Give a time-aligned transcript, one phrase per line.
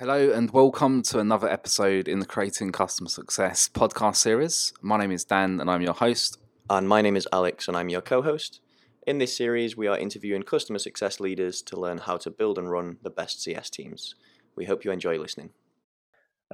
[0.00, 4.72] Hello, and welcome to another episode in the Creating Customer Success podcast series.
[4.80, 6.38] My name is Dan, and I'm your host.
[6.70, 8.62] And my name is Alex, and I'm your co host.
[9.06, 12.70] In this series, we are interviewing customer success leaders to learn how to build and
[12.70, 14.14] run the best CS teams.
[14.56, 15.50] We hope you enjoy listening.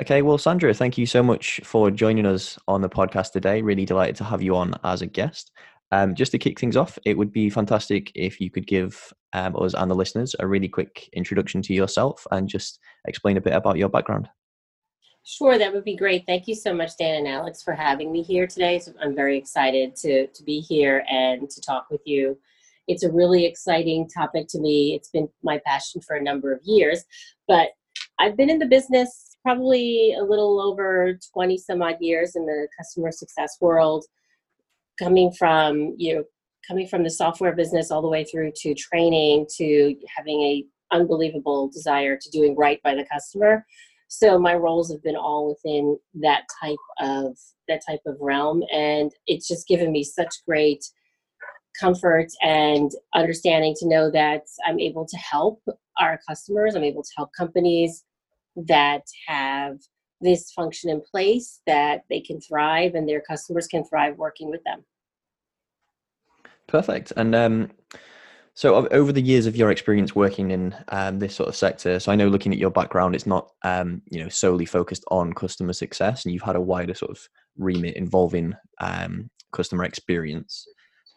[0.00, 3.62] Okay, well, Sandra, thank you so much for joining us on the podcast today.
[3.62, 5.52] Really delighted to have you on as a guest.
[5.92, 9.54] Um, just to kick things off, it would be fantastic if you could give um,
[9.56, 13.52] us and the listeners a really quick introduction to yourself and just explain a bit
[13.52, 14.28] about your background.
[15.24, 16.24] Sure, that would be great.
[16.24, 18.78] Thank you so much, Dan and Alex, for having me here today.
[18.78, 22.38] So I'm very excited to, to be here and to talk with you.
[22.86, 24.94] It's a really exciting topic to me.
[24.94, 27.04] It's been my passion for a number of years,
[27.48, 27.70] but
[28.18, 32.68] I've been in the business probably a little over 20 some odd years in the
[32.78, 34.04] customer success world
[34.98, 36.24] coming from you know
[36.66, 41.68] coming from the software business all the way through to training to having a unbelievable
[41.68, 43.64] desire to doing right by the customer
[44.08, 49.10] so my roles have been all within that type of that type of realm and
[49.26, 50.84] it's just given me such great
[51.80, 55.60] comfort and understanding to know that i'm able to help
[55.98, 58.04] our customers i'm able to help companies
[58.56, 59.78] that have
[60.20, 64.62] this function in place that they can thrive and their customers can thrive working with
[64.64, 64.84] them.
[66.68, 67.12] Perfect.
[67.16, 67.70] And um,
[68.54, 72.10] so, over the years of your experience working in um, this sort of sector, so
[72.10, 75.72] I know looking at your background, it's not um, you know solely focused on customer
[75.72, 77.20] success, and you've had a wider sort of
[77.58, 80.66] remit involving um, customer experience.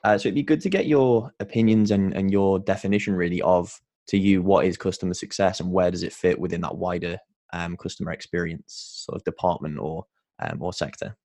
[0.04, 3.80] Uh, so it'd be good to get your opinions and, and your definition really of
[4.08, 7.18] to you what is customer success and where does it fit within that wider
[7.54, 10.06] um, customer experience sort of department or
[10.40, 11.16] um, or sector.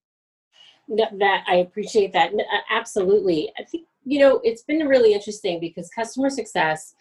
[0.89, 2.33] That I appreciate that
[2.71, 3.51] absolutely.
[3.59, 6.95] I think you know it's been really interesting because customer success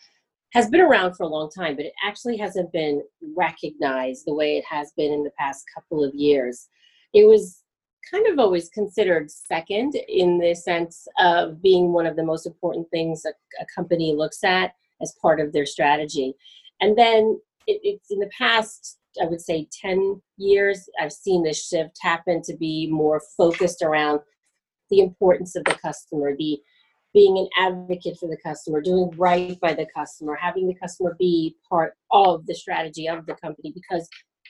[0.54, 3.02] has been around for a long time, but it actually hasn't been
[3.36, 6.68] recognized the way it has been in the past couple of years.
[7.12, 7.64] It was
[8.12, 12.88] kind of always considered second in the sense of being one of the most important
[12.92, 13.30] things a,
[13.62, 16.36] a company looks at as part of their strategy.
[16.82, 21.68] And then it, it's in the past I would say 10 years, I've seen this
[21.68, 24.22] shift happen to be more focused around
[24.90, 26.60] the importance of the customer, the
[27.14, 31.56] being an advocate for the customer, doing right by the customer, having the customer be
[31.70, 34.10] part of the strategy of the company because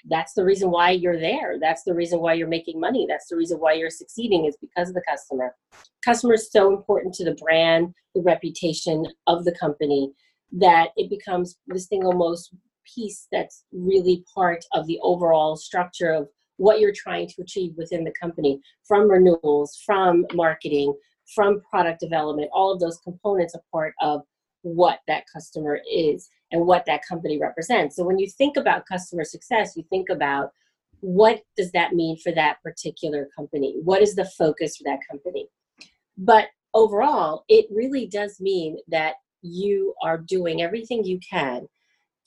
[0.09, 1.57] that's the reason why you're there.
[1.59, 3.05] That's the reason why you're making money.
[3.07, 5.55] That's the reason why you're succeeding is because of the customer.
[6.03, 10.11] Customer is so important to the brand, the reputation of the company
[10.51, 12.53] that it becomes the single most
[12.93, 18.03] piece that's really part of the overall structure of what you're trying to achieve within
[18.03, 20.93] the company from renewals, from marketing,
[21.33, 22.49] from product development.
[22.53, 24.21] All of those components are part of
[24.61, 27.95] what that customer is and what that company represents.
[27.95, 30.51] So when you think about customer success, you think about
[31.01, 33.75] what does that mean for that particular company?
[33.83, 35.47] What is the focus for that company?
[36.17, 41.67] But overall, it really does mean that you are doing everything you can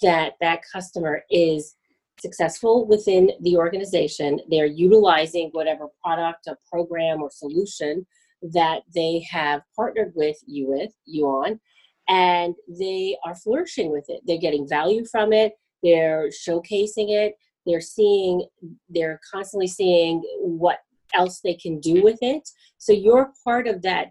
[0.02, 1.74] that that customer is
[2.20, 4.40] successful within the organization.
[4.50, 8.06] They're utilizing whatever product or program or solution
[8.42, 11.60] that they have partnered with you with you on
[12.08, 14.20] and they are flourishing with it.
[14.26, 17.34] They're getting value from it, they're showcasing it,
[17.66, 18.46] they're seeing
[18.88, 20.78] they're constantly seeing what
[21.14, 22.48] else they can do with it.
[22.78, 24.08] So you're part of that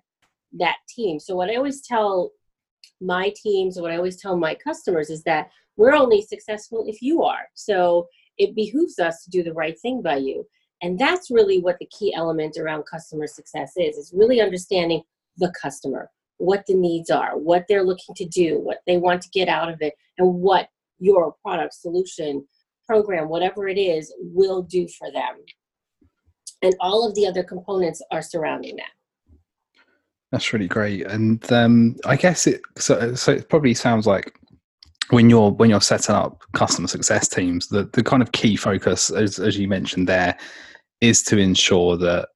[0.57, 1.19] that team.
[1.19, 2.31] So what I always tell
[3.01, 7.23] my teams, what I always tell my customers is that we're only successful if you
[7.23, 7.47] are.
[7.53, 8.07] So
[8.37, 10.45] it behooves us to do the right thing by you.
[10.81, 15.01] And that's really what the key element around customer success is, is really understanding
[15.37, 19.29] the customer, what the needs are, what they're looking to do, what they want to
[19.29, 20.67] get out of it, and what
[20.99, 22.45] your product, solution,
[22.85, 25.35] program, whatever it is, will do for them.
[26.61, 28.91] And all of the other components are surrounding that.
[30.31, 34.37] That's really great, and um, I guess it so, so it probably sounds like
[35.09, 39.09] when you're when you're setting up customer success teams, the, the kind of key focus,
[39.11, 40.37] as, as you mentioned there,
[41.01, 42.29] is to ensure that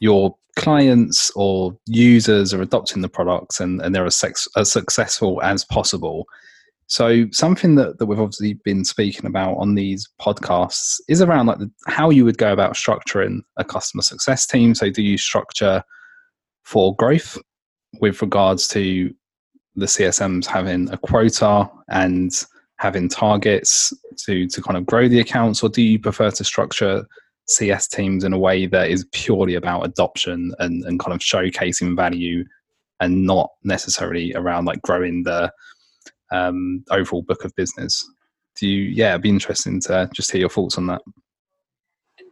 [0.00, 5.42] your clients or users are adopting the products and, and they're as, sex, as successful
[5.42, 6.26] as possible.
[6.88, 11.58] So something that, that we've obviously been speaking about on these podcasts is around like
[11.58, 14.74] the, how you would go about structuring a customer success team.
[14.74, 15.82] So do you structure
[16.64, 17.38] for growth
[18.00, 19.12] with regards to
[19.76, 22.32] the CSMs having a quota and
[22.78, 23.92] having targets
[24.24, 27.06] to to kind of grow the accounts, or do you prefer to structure
[27.48, 31.94] CS teams in a way that is purely about adoption and, and kind of showcasing
[31.94, 32.44] value
[33.00, 35.52] and not necessarily around like growing the
[36.32, 38.04] um, overall book of business?
[38.56, 38.82] do you?
[38.84, 41.02] Yeah, it'd be interesting to just hear your thoughts on that.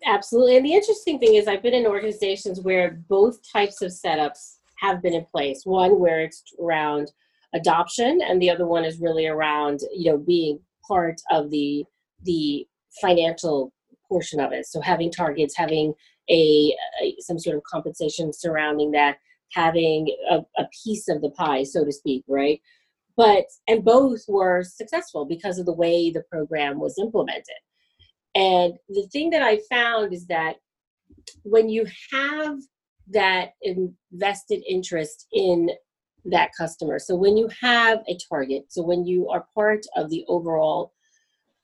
[0.07, 0.57] Absolutely.
[0.57, 5.03] And the interesting thing is, I've been in organizations where both types of setups have
[5.03, 5.63] been in place.
[5.65, 7.13] One where it's around
[7.55, 11.85] adoption, and the other one is really around you know being part of the
[12.23, 12.67] the
[13.01, 13.73] financial
[14.09, 14.67] portion of it.
[14.67, 15.95] So having targets, having
[16.31, 19.19] a, a some sort of compensation surrounding that,
[19.53, 22.61] having a, a piece of the pie, so to speak, right?
[23.17, 27.61] But and both were successful because of the way the program was implemented.
[28.35, 30.57] And the thing that I found is that
[31.45, 32.59] when you have
[33.09, 35.71] that invested interest in
[36.27, 40.25] that customer, so when you have a target, so when you are part of the
[40.29, 40.93] overall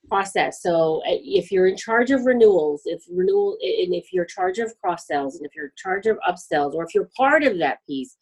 [0.07, 4.29] process, so uh, if you're in charge of renewals, if renewal, and if you're in
[4.29, 7.43] charge of cross sells, and if you're in charge of upsells, or if you're part
[7.43, 8.15] of that piece,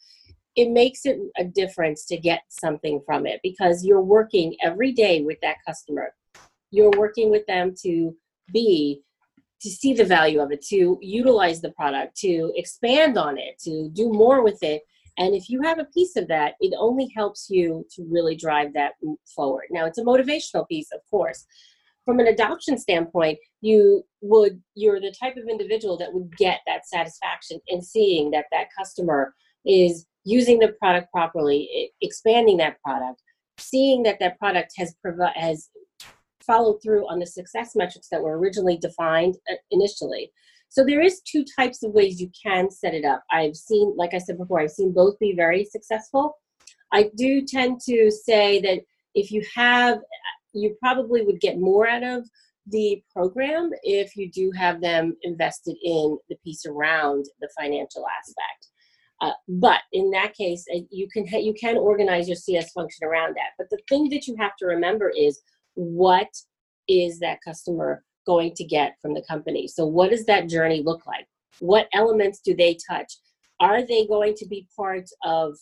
[0.56, 5.21] it makes it a difference to get something from it because you're working every day
[5.21, 6.13] with that customer.
[6.71, 8.15] You're working with them to
[8.51, 9.01] be
[9.62, 13.89] to see the value of it, to utilize the product, to expand on it, to
[13.89, 14.81] do more with it.
[15.18, 18.74] And if you have a piece of that, it only helps you to really drive
[18.74, 18.94] that
[19.36, 19.66] forward.
[19.72, 21.46] Now, it's a motivational piece, of course.
[22.06, 26.88] From an adoption standpoint, you would you're the type of individual that would get that
[26.88, 29.36] satisfaction in seeing that that customer
[29.66, 33.22] is using the product properly, expanding that product,
[33.58, 35.70] seeing that that product has provi- has
[36.42, 40.32] followed through on the success metrics that were originally defined uh, initially.
[40.69, 43.24] So there is two types of ways you can set it up.
[43.31, 46.38] I've seen, like I said before, I've seen both be very successful.
[46.94, 48.80] I do tend to say that
[49.16, 50.00] if you have,
[50.54, 52.27] you probably would get more out of
[52.68, 58.68] the program if you do have them invested in the piece around the financial aspect.
[59.22, 63.36] Uh, but in that case, uh, you can you can organize your CS function around
[63.36, 63.51] that.
[63.57, 65.42] But the thing that you have to remember is
[65.74, 66.30] what
[66.88, 68.04] is that customer
[68.34, 69.68] going to get from the company?
[69.68, 71.28] So, what does that journey look like?
[71.60, 73.12] What elements do they touch?
[73.60, 75.58] Are they going to be part of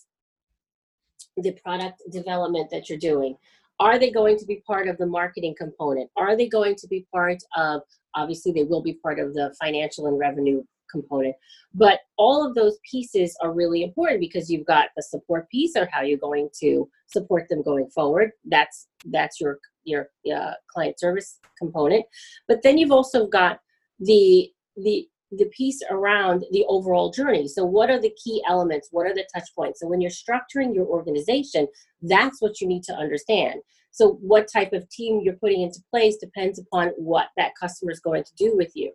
[1.38, 3.36] the product development that you're doing?
[3.80, 6.10] Are they going to be part of the marketing component?
[6.18, 7.82] Are they going to be part of,
[8.16, 11.36] obviously, they will be part of the financial and revenue component.
[11.74, 15.88] But all of those pieces are really important because you've got the support piece or
[15.92, 18.32] how you're going to support them going forward.
[18.46, 22.06] That's that's your your uh, client service component.
[22.48, 23.60] But then you've also got
[24.00, 27.48] the the the piece around the overall journey.
[27.48, 28.90] So, what are the key elements?
[28.92, 29.80] What are the touch points?
[29.80, 31.68] So, when you're structuring your organization,
[32.02, 33.62] that's what you need to understand.
[33.92, 38.00] So, what type of team you're putting into place depends upon what that customer is
[38.00, 38.92] going to do with you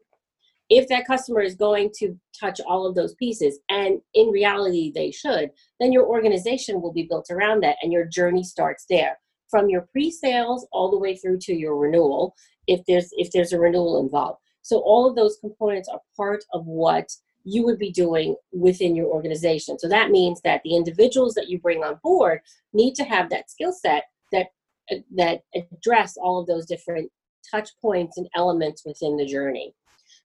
[0.72, 5.10] if that customer is going to touch all of those pieces and in reality they
[5.10, 9.18] should then your organization will be built around that and your journey starts there
[9.52, 12.34] from your pre-sales all the way through to your renewal
[12.66, 14.40] if there's if there's a renewal involved.
[14.62, 17.08] So all of those components are part of what
[17.44, 19.78] you would be doing within your organization.
[19.78, 22.40] So that means that the individuals that you bring on board
[22.72, 24.46] need to have that skill set that
[24.90, 27.10] uh, that address all of those different
[27.50, 29.74] touch points and elements within the journey.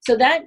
[0.02, 0.44] So that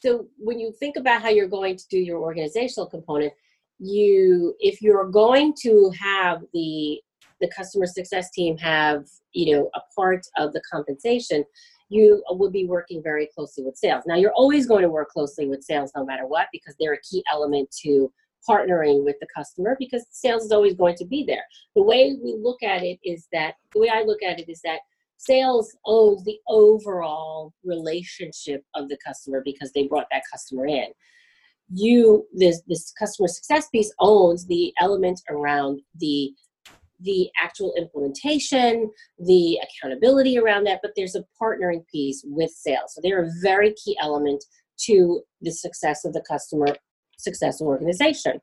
[0.00, 3.32] so when you think about how you're going to do your organizational component,
[3.78, 7.00] you if you're going to have the
[7.44, 11.44] the customer success team have you know a part of the compensation
[11.90, 14.04] you will be working very closely with sales.
[14.06, 17.00] Now you're always going to work closely with sales no matter what because they're a
[17.02, 18.10] key element to
[18.48, 21.44] partnering with the customer because sales is always going to be there.
[21.76, 24.60] The way we look at it is that the way i look at it is
[24.62, 24.80] that
[25.16, 30.86] sales owns the overall relationship of the customer because they brought that customer in.
[31.72, 36.34] You this this customer success piece owns the element around the
[37.04, 42.94] the actual implementation the accountability around that but there's a partnering piece with sales.
[42.94, 44.44] So they're a very key element
[44.86, 46.66] to the success of the customer
[47.18, 48.40] success organization.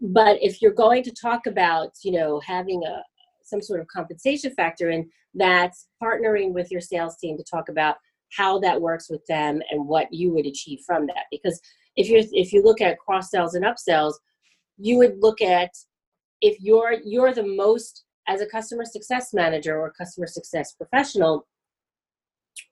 [0.00, 3.02] But if you're going to talk about you know having a
[3.42, 7.96] some sort of compensation factor in that's partnering with your sales team to talk about
[8.36, 11.24] how that works with them and what you would achieve from that.
[11.30, 11.58] Because
[11.96, 14.14] if you if you look at cross sells and upsells
[14.78, 15.70] you would look at
[16.40, 21.46] if you're you're the most as a customer success manager or customer success professional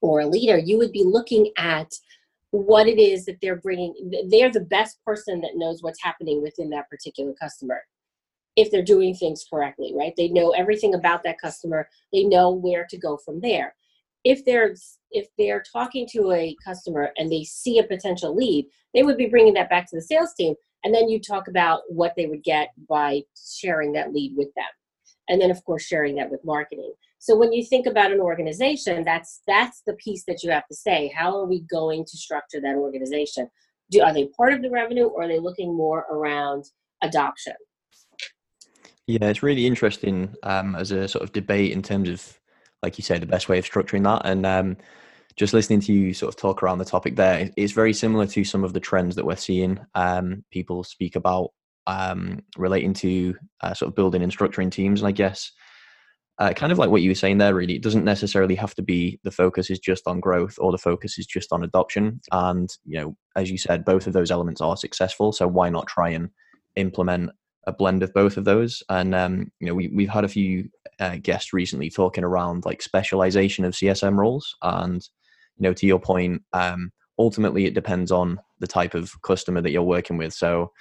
[0.01, 1.91] or a leader you would be looking at
[2.51, 3.93] what it is that they're bringing
[4.29, 7.81] they're the best person that knows what's happening within that particular customer
[8.57, 10.13] if they're doing things correctly, right?
[10.17, 11.87] They know everything about that customer.
[12.11, 13.75] They know where to go from there.
[14.23, 14.75] If they're
[15.11, 19.27] if they're talking to a customer and they see a potential lead, they would be
[19.27, 20.55] bringing that back to the sales team,
[20.87, 24.63] and then you talk about what they would get by sharing that lead with them,
[25.27, 26.93] and then of course sharing that with marketing.
[27.19, 30.73] So when you think about an organization, that's that's the piece that you have to
[30.73, 31.11] say.
[31.13, 33.49] How are we going to structure that organization?
[33.91, 36.63] Do, are they part of the revenue or are they looking more around
[37.03, 37.55] adoption?
[39.05, 42.39] Yeah, it's really interesting um, as a sort of debate in terms of,
[42.81, 44.21] like you say, the best way of structuring that.
[44.23, 44.77] And um,
[45.37, 48.43] just listening to you sort of talk around the topic there, it's very similar to
[48.43, 49.79] some of the trends that we're seeing.
[49.93, 51.51] Um, people speak about
[51.85, 54.99] um, relating to uh, sort of building and structuring teams.
[54.99, 55.51] And I guess
[56.39, 58.81] uh, kind of like what you were saying there, really, it doesn't necessarily have to
[58.81, 62.19] be the focus is just on growth or the focus is just on adoption.
[62.31, 65.31] And, you know, as you said, both of those elements are successful.
[65.31, 66.29] So why not try and
[66.75, 67.29] implement
[67.67, 68.81] a blend of both of those?
[68.89, 72.81] And, um, you know, we, we've had a few uh, guests recently talking around like
[72.81, 74.55] specialization of CSM roles.
[74.63, 75.07] And,
[75.57, 79.71] you know, to your point, um, ultimately it depends on the type of customer that
[79.71, 80.33] you're working with.
[80.33, 80.71] So,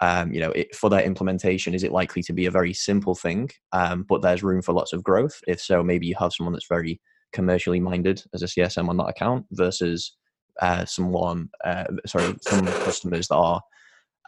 [0.00, 3.14] um, you know, it, for that implementation, is it likely to be a very simple
[3.14, 5.40] thing, um, but there's room for lots of growth?
[5.46, 7.00] If so, maybe you have someone that's very
[7.32, 10.16] commercially minded as a CSM on that account versus
[10.60, 13.60] uh, someone, uh, sorry, some customers that are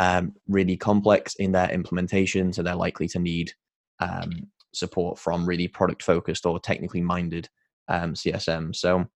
[0.00, 3.53] um, really complex in their implementation, so they're likely to need
[4.00, 4.31] um,
[4.73, 7.49] support from really product focused or technically minded
[7.88, 8.75] um, CSM.
[8.77, 9.07] So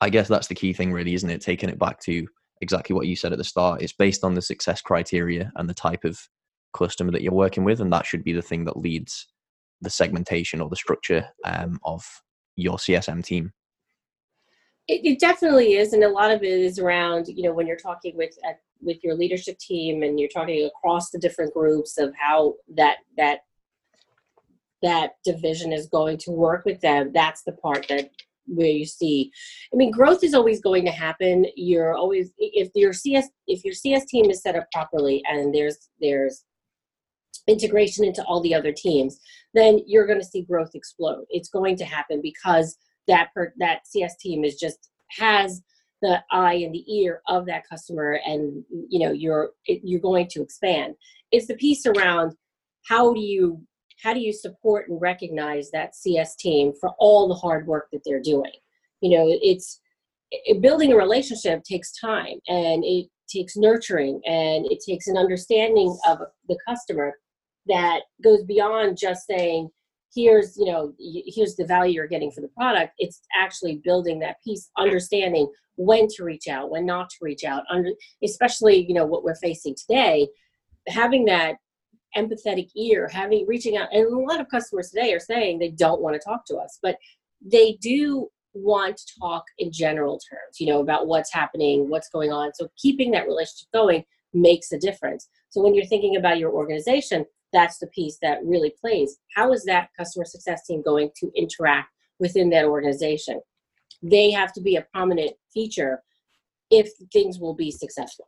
[0.00, 1.40] I guess that's the key thing, really, isn't it?
[1.40, 2.26] Taking it back to
[2.60, 3.82] exactly what you said at the start.
[3.82, 6.20] It's based on the success criteria and the type of
[6.74, 9.26] customer that you're working with, and that should be the thing that leads
[9.80, 12.04] the segmentation or the structure um, of
[12.56, 13.52] your CSM team.
[14.88, 17.76] It, it, definitely is, and a lot of it is around you know when you're
[17.76, 22.14] talking with uh, with your leadership team and you're talking across the different groups of
[22.18, 23.40] how that that
[24.82, 27.10] that division is going to work with them.
[27.12, 28.10] That's the part that
[28.48, 29.30] where you see.
[29.72, 31.46] I mean growth is always going to happen.
[31.56, 35.88] You're always if your cs if your cs team is set up properly and there's
[36.00, 36.44] there's
[37.46, 39.18] integration into all the other teams
[39.54, 41.24] then you're going to see growth explode.
[41.30, 42.76] It's going to happen because
[43.06, 45.62] that per, that cs team is just has
[46.02, 50.42] the eye and the ear of that customer and you know you're you're going to
[50.42, 50.94] expand.
[51.32, 52.34] It's the piece around
[52.88, 53.60] how do you
[54.02, 58.02] how do you support and recognize that CS team for all the hard work that
[58.04, 58.52] they're doing?
[59.00, 59.80] You know, it's
[60.30, 65.96] it, building a relationship takes time and it takes nurturing and it takes an understanding
[66.08, 67.14] of the customer
[67.66, 69.68] that goes beyond just saying
[70.14, 74.36] here's you know here's the value you're getting for the product it's actually building that
[74.42, 77.90] piece understanding when to reach out when not to reach out under
[78.24, 80.26] especially you know what we're facing today
[80.86, 81.56] having that
[82.16, 83.88] empathetic ear, having reaching out.
[83.92, 86.78] And a lot of customers today are saying they don't want to talk to us,
[86.82, 86.96] but
[87.44, 92.32] they do want to talk in general terms, you know, about what's happening, what's going
[92.32, 92.52] on.
[92.54, 95.28] So keeping that relationship going makes a difference.
[95.50, 99.18] So when you're thinking about your organization, that's the piece that really plays.
[99.34, 101.88] How is that customer success team going to interact
[102.18, 103.40] within that organization?
[104.02, 106.02] They have to be a prominent feature
[106.70, 108.26] if things will be successful.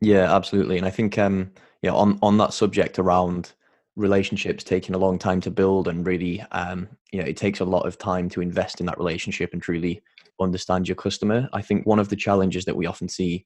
[0.00, 0.78] Yeah, absolutely.
[0.78, 1.50] And I think um,
[1.82, 3.52] you know, on on that subject around
[3.96, 7.64] relationships taking a long time to build and really um, you know it takes a
[7.64, 10.00] lot of time to invest in that relationship and truly
[10.40, 11.48] understand your customer.
[11.52, 13.44] I think one of the challenges that we often see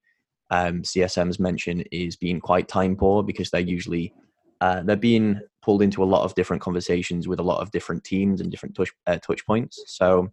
[0.51, 4.13] um, csms mention is being quite time poor because they're usually
[4.61, 8.05] uh, they're being pulled into a lot of different conversations with a lot of different
[8.05, 9.83] teams and different touch, uh, touch points.
[9.89, 10.33] So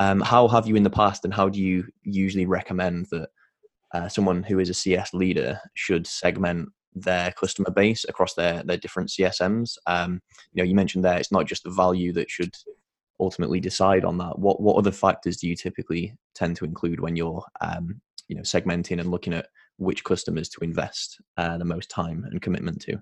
[0.00, 3.28] um, how have you in the past and how do you usually recommend that
[3.94, 8.76] uh, someone who is a cs leader should segment their customer base across their their
[8.76, 9.76] different CSMs.
[9.86, 10.20] Um,
[10.52, 12.54] you know, you mentioned there it's not just the value that should
[13.18, 14.38] ultimately decide on that.
[14.38, 18.42] What what other factors do you typically tend to include when you're um, you know
[18.42, 19.46] segmenting and looking at
[19.78, 23.00] which customers to invest uh, the most time and commitment to?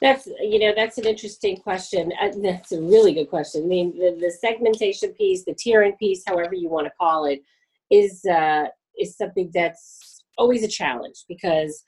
[0.00, 2.12] That's you know that's an interesting question.
[2.20, 3.64] Uh, that's a really good question.
[3.64, 7.42] I mean, the, the segmentation piece, the tiering piece, however you want to call it,
[7.90, 8.66] is uh,
[8.98, 11.84] is something that's always a challenge because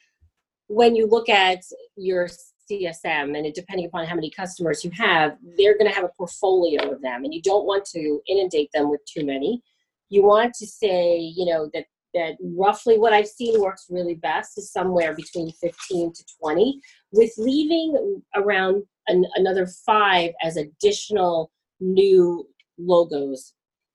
[0.68, 1.60] when you look at
[1.96, 2.28] your
[2.70, 6.92] CSM and depending upon how many customers you have, they're going to have a portfolio
[6.92, 9.62] of them, and you don't want to inundate them with too many.
[10.08, 14.56] You want to say, you know, that that roughly what I've seen works really best
[14.56, 16.80] is somewhere between 15 to 20,
[17.12, 23.52] with leaving around an, another five as additional new logos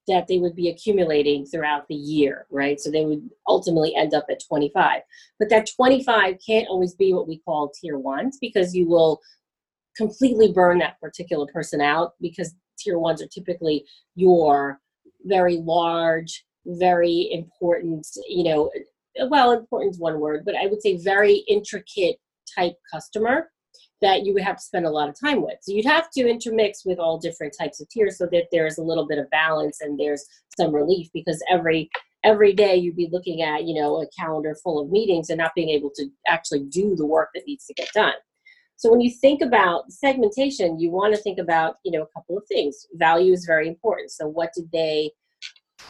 [0.08, 2.80] that they would be accumulating throughout the year, right?
[2.80, 5.02] So they would ultimately end up at 25.
[5.40, 9.22] But that 25 can't always be what we call tier ones because you will
[9.96, 14.80] completely burn that particular person out because tier ones are typically your
[15.26, 18.72] very large, very important, you know,
[19.28, 22.18] well, important is one word, but I would say very intricate
[22.56, 23.52] type customer
[24.02, 25.56] that you would have to spend a lot of time with.
[25.62, 28.84] So you'd have to intermix with all different types of tiers so that there's a
[28.84, 30.26] little bit of balance and there's
[30.58, 31.90] some relief because every
[32.24, 35.56] every day you'd be looking at, you know, a calendar full of meetings and not
[35.56, 38.14] being able to actually do the work that needs to get done.
[38.76, 42.38] So when you think about segmentation, you want to think about, you know, a couple
[42.38, 42.86] of things.
[42.94, 44.12] Value is very important.
[44.12, 45.12] So what did they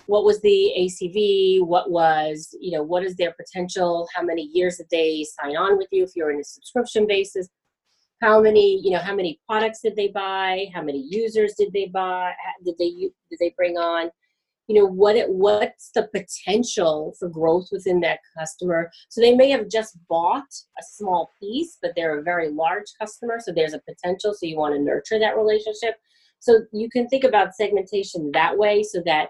[0.05, 1.65] what was the ACV?
[1.65, 4.07] What was, you know, what is their potential?
[4.15, 7.49] How many years did they sign on with you if you're in a subscription basis?
[8.21, 10.67] How many, you know, how many products did they buy?
[10.73, 12.33] How many users did they buy?
[12.63, 12.91] Did they
[13.29, 14.11] did they bring on?
[14.67, 18.89] You know, what it, what's the potential for growth within that customer?
[19.09, 23.39] So they may have just bought a small piece, but they're a very large customer,
[23.39, 24.33] so there's a potential.
[24.33, 25.95] So you want to nurture that relationship.
[26.39, 29.29] So you can think about segmentation that way, so that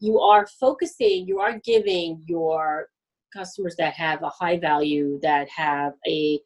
[0.00, 2.88] you are focusing, you are giving your
[3.32, 6.40] customers that have a high value, that have a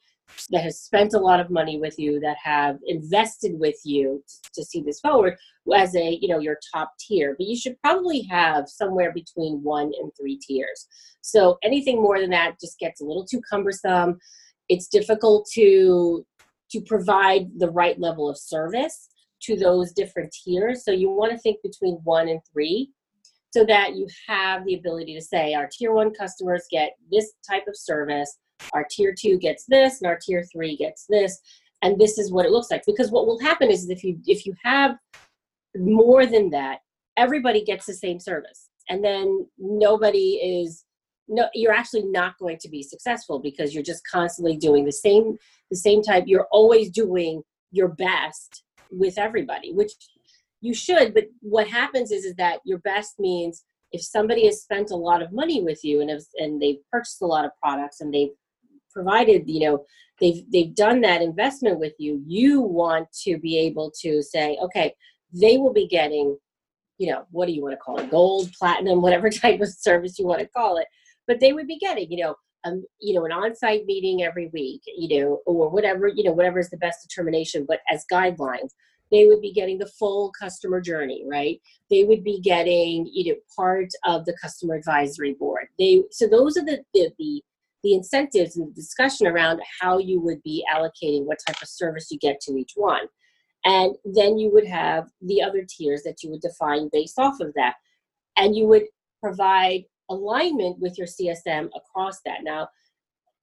[0.51, 4.51] that has spent a lot of money with you, that have invested with you to,
[4.55, 5.37] to see this forward
[5.75, 7.35] as a you know your top tier.
[7.39, 10.87] But you should probably have somewhere between one and three tiers.
[11.21, 14.19] So anything more than that just gets a little too cumbersome.
[14.69, 16.27] It's difficult to
[16.71, 19.09] to provide the right level of service
[19.43, 20.85] to those different tiers.
[20.85, 22.91] So you want to think between one and three
[23.53, 27.65] so that you have the ability to say our tier one customers get this type
[27.69, 28.39] of service,
[28.73, 31.39] our tier two gets this, and our tier three gets this,
[31.83, 32.83] and this is what it looks like.
[32.87, 34.97] Because what will happen is if you if you have
[35.77, 36.79] more than that,
[37.17, 40.85] everybody gets the same service, and then nobody is
[41.29, 45.37] no you're actually not going to be successful because you're just constantly doing the same
[45.71, 49.93] the same type you're always doing your best with everybody which
[50.61, 54.91] you should but what happens is is that your best means if somebody has spent
[54.91, 58.01] a lot of money with you and have, and they've purchased a lot of products
[58.01, 58.33] and they've
[58.95, 59.85] provided you know
[60.21, 64.95] they've they've done that investment with you you want to be able to say okay
[65.33, 66.37] they will be getting
[66.99, 70.19] you know what do you want to call it gold platinum whatever type of service
[70.19, 70.87] you want to call it
[71.27, 74.81] but they would be getting you know um, you know an on-site meeting every week
[74.87, 78.71] you know or whatever you know whatever is the best determination but as guidelines
[79.11, 81.61] they would be getting the full customer journey right?
[81.91, 85.67] They would be getting you know part of the customer advisory board.
[85.79, 87.43] They so those are the the, the
[87.85, 92.11] the incentives and the discussion around how you would be allocating what type of service
[92.11, 93.07] you get to each one.
[93.65, 97.53] And then you would have the other tiers that you would define based off of
[97.55, 97.75] that.
[98.37, 98.85] And you would
[99.23, 102.41] provide alignment with your csm across that.
[102.43, 102.69] Now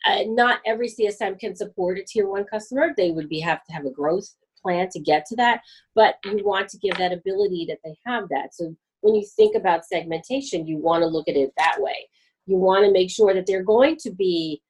[0.06, 2.90] uh, not every csm can support a tier one customer.
[2.96, 4.28] They would be have to have a growth
[4.62, 5.62] plan to get to that,
[5.96, 8.54] but you want to give that ability that they have that.
[8.54, 12.08] So when you think about segmentation, you want to look at it that way.
[12.52, 14.62] You want to make sure that they're going to be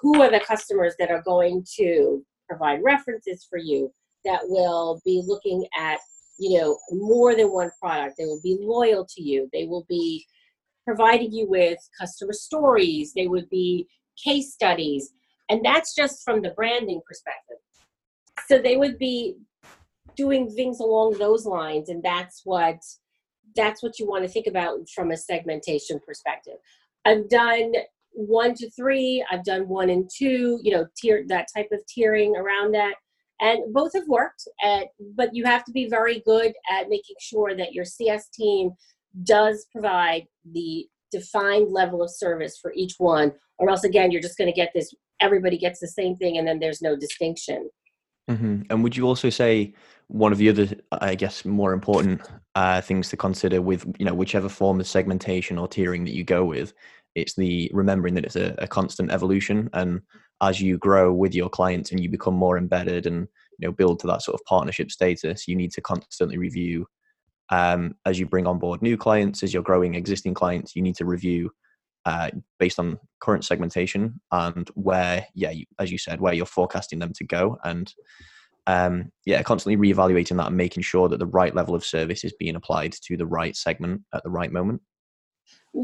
[0.00, 3.92] who are the customers that are going to provide references for you
[4.24, 5.98] that will be looking at
[6.38, 8.14] you know more than one product.
[8.16, 9.50] They will be loyal to you.
[9.52, 10.24] They will be
[10.86, 13.12] providing you with customer stories.
[13.12, 13.86] They would be
[14.24, 15.12] case studies.
[15.50, 17.58] And that's just from the branding perspective.
[18.46, 19.36] So they would be
[20.16, 22.78] doing things along those lines and that's what
[23.56, 26.56] that's what you want to think about from a segmentation perspective.
[27.04, 27.72] I've done
[28.12, 32.32] one to three i've done one and two you know tier that type of tiering
[32.34, 32.94] around that.
[33.40, 37.54] And both have worked at, but you have to be very good at making sure
[37.54, 38.70] that your cs team
[39.22, 44.36] does provide the defined level of service for each one or else again you're just
[44.36, 47.70] going to get this everybody gets the same thing and then there's no distinction.
[48.30, 48.62] Mm-hmm.
[48.70, 49.74] And would you also say
[50.08, 52.22] one of the other, I guess, more important
[52.54, 56.24] uh, things to consider with you know whichever form of segmentation or tiering that you
[56.24, 56.72] go with,
[57.14, 60.00] it's the remembering that it's a, a constant evolution, and
[60.40, 64.00] as you grow with your clients and you become more embedded and you know build
[64.00, 66.86] to that sort of partnership status, you need to constantly review.
[67.50, 70.96] Um, as you bring on board new clients, as you're growing existing clients, you need
[70.96, 71.50] to review
[72.04, 76.98] uh, based on current segmentation and where, yeah, you, as you said, where you're forecasting
[76.98, 77.92] them to go, and
[78.68, 82.34] um, yeah, constantly reevaluating that and making sure that the right level of service is
[82.38, 84.82] being applied to the right segment at the right moment.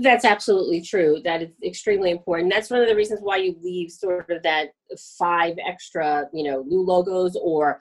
[0.03, 1.21] That's absolutely true.
[1.25, 2.53] That is extremely important.
[2.53, 4.73] That's one of the reasons why you leave sort of that
[5.19, 7.81] five extra, you know, new logos or,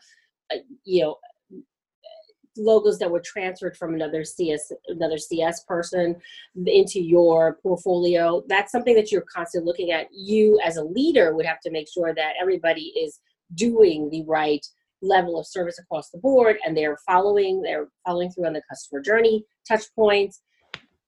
[0.54, 1.18] uh, you know,
[2.56, 6.16] logos that were transferred from another CS another CS person
[6.66, 8.42] into your portfolio.
[8.48, 10.08] That's something that you're constantly looking at.
[10.14, 13.20] You as a leader would have to make sure that everybody is
[13.56, 14.66] doing the right
[15.04, 19.02] level of service across the board and they're following they're following through on the customer
[19.02, 20.42] journey touch points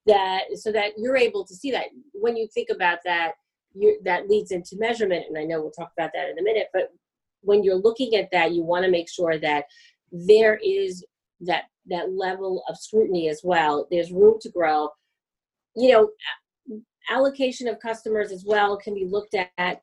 [0.05, 3.31] that so that you're able to see that when you think about that
[3.73, 6.67] you that leads into measurement and i know we'll talk about that in a minute
[6.73, 6.89] but
[7.45, 9.65] when you're looking at that, you want to make sure that
[10.11, 11.05] there is
[11.41, 13.87] that that level of scrutiny as well.
[13.89, 14.89] There's room to grow.
[15.75, 16.79] You know,
[17.09, 19.81] allocation of customers as well can be looked at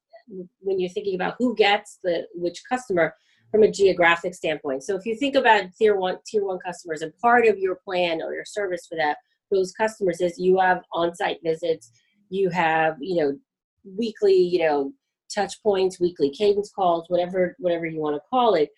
[0.61, 3.15] when you're thinking about who gets the which customer
[3.53, 4.83] from a geographic standpoint.
[4.83, 8.21] So if you think about tier one tier one customers and part of your plan
[8.23, 9.19] or your service for that
[9.53, 11.93] those customers is you have on-site visits,
[12.31, 13.39] you have you know
[13.85, 14.93] weekly you know
[15.33, 18.71] touch points, weekly cadence calls, whatever whatever you want to call it.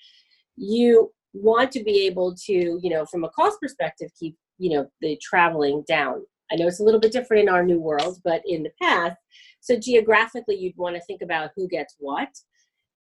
[0.56, 4.88] You want to be able to you know from a cost perspective keep you know
[5.00, 6.24] the traveling down.
[6.52, 9.16] I know it's a little bit different in our new world, but in the past,
[9.60, 12.28] so geographically you'd want to think about who gets what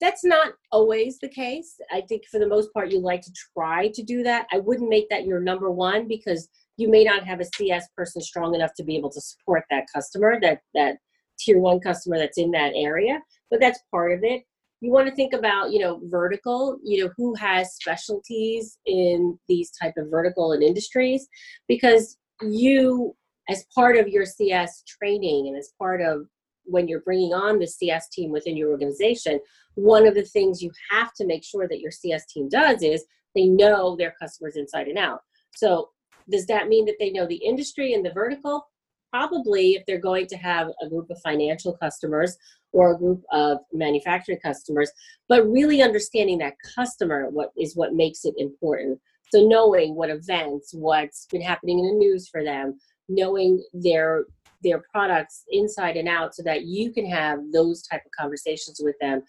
[0.04, 1.76] that's not always the case.
[1.90, 4.48] I think for the most part, you like to try to do that.
[4.52, 8.22] I wouldn't make that your number one because you may not have a CS person
[8.22, 10.98] strong enough to be able to support that customer, that that
[11.40, 13.22] tier one customer that's in that area.
[13.50, 14.44] But that's part of it.
[14.82, 19.72] You want to think about, you know, vertical, you know, who has specialties in these
[19.82, 21.26] type of vertical and industries,
[21.70, 23.16] because you,
[23.48, 26.28] as part of your CS training and as part of
[26.66, 29.40] when you're bringing on the CS team within your organization,
[29.76, 33.06] one of the things you have to make sure that your CS team does is
[33.36, 35.22] they know their customers inside and out.
[35.56, 35.90] So,
[36.30, 38.66] does that mean that they know the industry and the vertical?
[39.12, 42.38] Probably, if they're going to have a group of financial customers
[42.72, 44.92] or a group of manufacturing customers,
[45.28, 49.00] but really understanding that customer what is what makes it important.
[49.32, 54.26] So, knowing what events, what's been happening in the news for them, knowing their
[54.64, 58.96] their products inside and out so that you can have those type of conversations with
[59.02, 59.24] them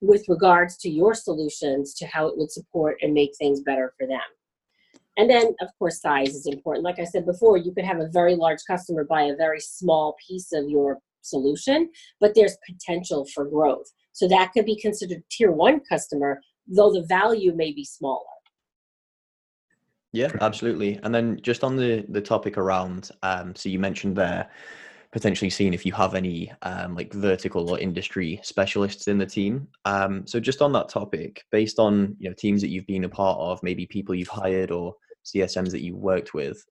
[0.00, 4.06] with regards to your solutions to how it would support and make things better for
[4.06, 4.20] them.
[5.18, 6.84] And then of course size is important.
[6.84, 10.16] Like i said before you could have a very large customer buy a very small
[10.26, 11.90] piece of your solution
[12.20, 13.86] but there's potential for growth.
[14.12, 18.35] So that could be considered tier one customer though the value may be smaller
[20.12, 20.98] yeah, absolutely.
[21.02, 24.50] And then just on the the topic around, um, so you mentioned there
[25.12, 29.66] potentially seeing if you have any um, like vertical or industry specialists in the team.
[29.84, 33.08] Um, so just on that topic, based on you know teams that you've been a
[33.08, 36.62] part of, maybe people you've hired or CSMs that you've worked with,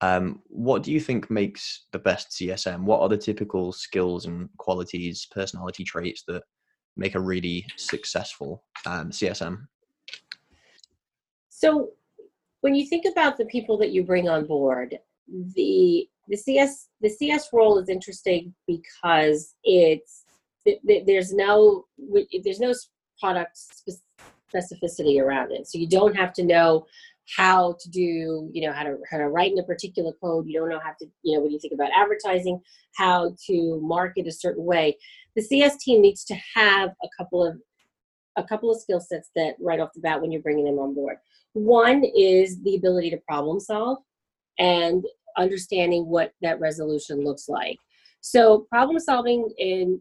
[0.00, 2.84] um, what do you think makes the best CSM?
[2.84, 6.42] What are the typical skills and qualities, personality traits that
[6.96, 9.66] make a really successful um, CSM?
[11.50, 11.90] So
[12.60, 14.98] when you think about the people that you bring on board,
[15.54, 20.24] the the CS the CS role is interesting because it's
[20.84, 21.86] there's no
[22.44, 22.72] there's no
[23.18, 23.58] product
[24.54, 26.86] specificity around it, so you don't have to know
[27.36, 30.46] how to do you know how to how to write in a particular code.
[30.46, 32.60] You don't know how to you know when you think about advertising
[32.96, 34.96] how to market a certain way.
[35.36, 37.58] The CS team needs to have a couple of
[38.36, 40.94] a couple of skill sets that right off the bat when you're bringing them on
[40.94, 41.16] board.
[41.52, 43.98] One is the ability to problem solve
[44.58, 45.04] and
[45.36, 47.78] understanding what that resolution looks like.
[48.20, 50.00] So, problem solving in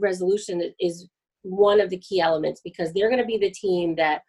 [0.00, 1.08] resolution is
[1.42, 4.22] one of the key elements because they're going to be the team that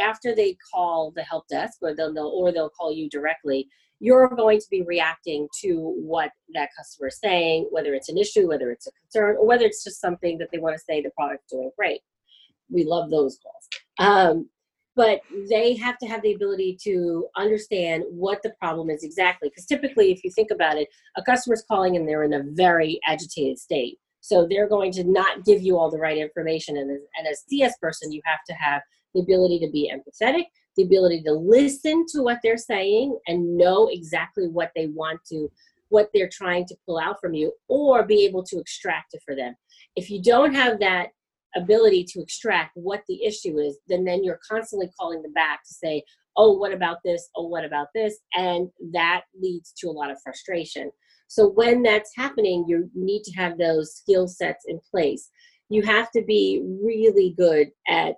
[0.00, 3.68] after they call the help desk or they'll, or they'll call you directly
[4.00, 8.48] you're going to be reacting to what that customer is saying whether it's an issue
[8.48, 11.10] whether it's a concern or whether it's just something that they want to say the
[11.16, 12.00] product's doing great
[12.70, 14.48] we love those calls um,
[14.98, 19.48] but they have to have the ability to understand what the problem is exactly.
[19.48, 22.98] Because typically, if you think about it, a customer's calling and they're in a very
[23.06, 23.98] agitated state.
[24.22, 26.76] So they're going to not give you all the right information.
[26.76, 28.82] And as, and as CS person, you have to have
[29.14, 33.88] the ability to be empathetic, the ability to listen to what they're saying and know
[33.92, 35.48] exactly what they want to,
[35.90, 39.36] what they're trying to pull out from you, or be able to extract it for
[39.36, 39.54] them.
[39.94, 41.10] If you don't have that
[41.56, 45.74] ability to extract what the issue is, then then you're constantly calling them back to
[45.74, 46.02] say,
[46.36, 47.28] oh, what about this?
[47.36, 48.18] Oh, what about this?
[48.34, 50.90] And that leads to a lot of frustration.
[51.26, 55.30] So when that's happening, you need to have those skill sets in place.
[55.68, 58.14] You have to be really good at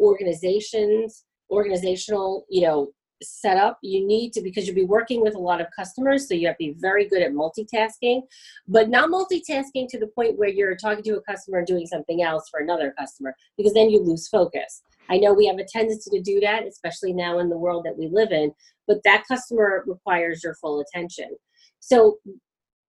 [0.00, 2.88] organizations, organizational, you know,
[3.22, 6.46] setup you need to because you'll be working with a lot of customers so you
[6.46, 8.22] have to be very good at multitasking.
[8.66, 12.22] But not multitasking to the point where you're talking to a customer and doing something
[12.22, 14.82] else for another customer because then you lose focus.
[15.10, 17.96] I know we have a tendency to do that especially now in the world that
[17.96, 18.52] we live in
[18.86, 21.36] but that customer requires your full attention.
[21.80, 22.18] So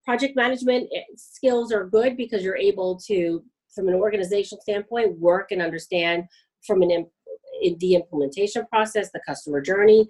[0.05, 3.43] project management eh, skills are good because you're able to
[3.75, 6.23] from an organizational standpoint work and understand
[6.65, 7.05] from an
[7.79, 10.07] the implementation process, the customer journey,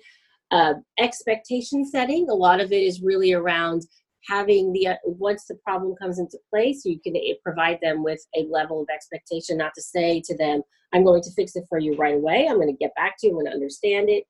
[0.52, 2.30] uh, expectation setting.
[2.30, 3.86] A lot of it is really around
[4.28, 8.20] having the uh, once the problem comes into place you can eh, provide them with
[8.36, 10.62] a level of expectation not to say to them
[10.94, 12.48] i'm going to fix it for you right away.
[12.48, 13.32] I'm going to get back to you.
[13.32, 14.24] I'm going to understand it.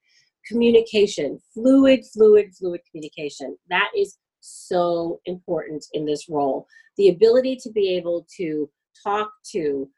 [0.47, 3.57] Communication fluid fluid fluid communication.
[3.69, 6.67] That is so important in this role.
[6.97, 8.69] The ability to be able to
[9.03, 9.89] talk to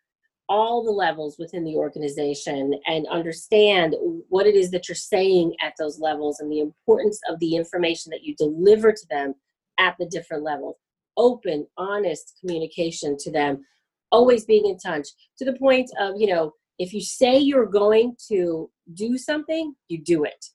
[0.49, 3.95] all the levels within the organization and understand
[4.30, 8.10] what it is that you're saying at those levels and the importance of the information
[8.10, 9.34] that you deliver to them
[9.80, 10.75] at the different levels.
[11.17, 13.65] Open, honest communication to them,
[14.12, 18.15] always being in touch to the point of, you know, if you say you're going
[18.27, 20.45] to do something, you do it.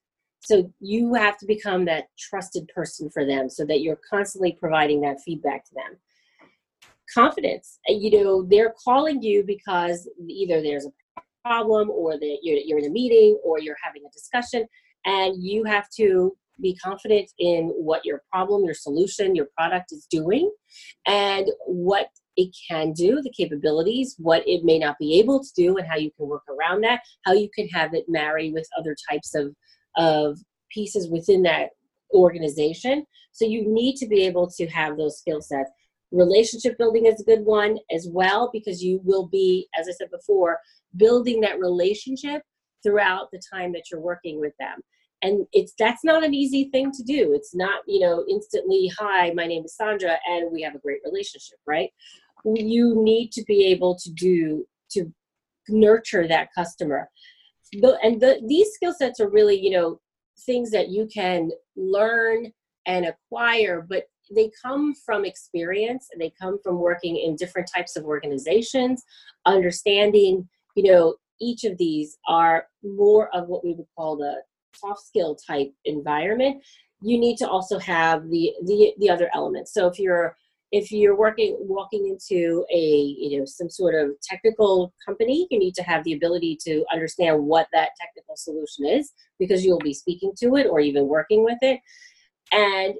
[0.40, 5.00] So you have to become that trusted person for them so that you're constantly providing
[5.00, 5.98] that feedback to them
[7.12, 7.78] confidence.
[7.86, 12.86] You know, they're calling you because either there's a problem or that you're, you're in
[12.86, 14.66] a meeting or you're having a discussion
[15.04, 20.06] and you have to be confident in what your problem, your solution, your product is
[20.10, 20.50] doing
[21.06, 25.76] and what it can do, the capabilities, what it may not be able to do,
[25.76, 28.94] and how you can work around that, how you can have it marry with other
[29.08, 29.54] types of,
[29.96, 30.38] of
[30.70, 31.70] pieces within that
[32.12, 33.04] organization.
[33.32, 35.70] So you need to be able to have those skill sets.
[36.12, 40.10] Relationship building is a good one as well because you will be, as I said
[40.10, 40.58] before,
[40.96, 42.42] building that relationship
[42.82, 44.80] throughout the time that you're working with them.
[45.22, 47.32] And it's that's not an easy thing to do.
[47.32, 51.00] It's not, you know, instantly, hi, my name is Sandra, and we have a great
[51.04, 51.90] relationship, right?
[52.44, 55.12] You need to be able to do to
[55.68, 57.10] nurture that customer.
[57.72, 60.00] And the, these skill sets are really, you know,
[60.44, 62.52] things that you can learn
[62.86, 67.96] and acquire, but they come from experience and they come from working in different types
[67.96, 69.02] of organizations
[69.46, 74.36] understanding you know each of these are more of what we would call the
[74.74, 76.62] soft skill type environment.
[77.00, 79.72] You need to also have the the, the other elements.
[79.72, 80.36] So if you're
[80.72, 85.74] if you're working walking into a you know some sort of technical company you need
[85.76, 90.32] to have the ability to understand what that technical solution is because you'll be speaking
[90.38, 91.80] to it or even working with it.
[92.52, 92.94] And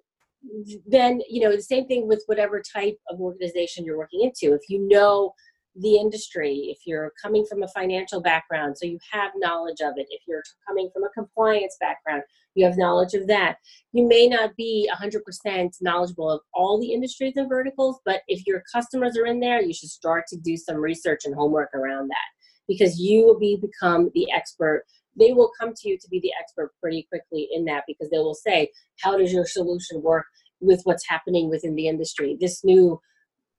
[0.87, 4.55] then you know the same thing with whatever type of organization you're working into.
[4.55, 5.33] If you know
[5.79, 10.07] the industry if you're coming from a financial background so you have knowledge of it.
[10.11, 12.23] If you're coming from a compliance background
[12.55, 13.57] you have knowledge of that.
[13.93, 18.63] You may not be 100% knowledgeable of all the industries and verticals but if your
[18.75, 22.27] customers are in there you should start to do some research and homework around that
[22.69, 24.85] because you will be become the expert
[25.19, 28.19] they will come to you to be the expert pretty quickly in that because they
[28.19, 28.71] will say,
[29.03, 30.27] how does your solution work
[30.61, 32.37] with what's happening within the industry?
[32.41, 33.01] This new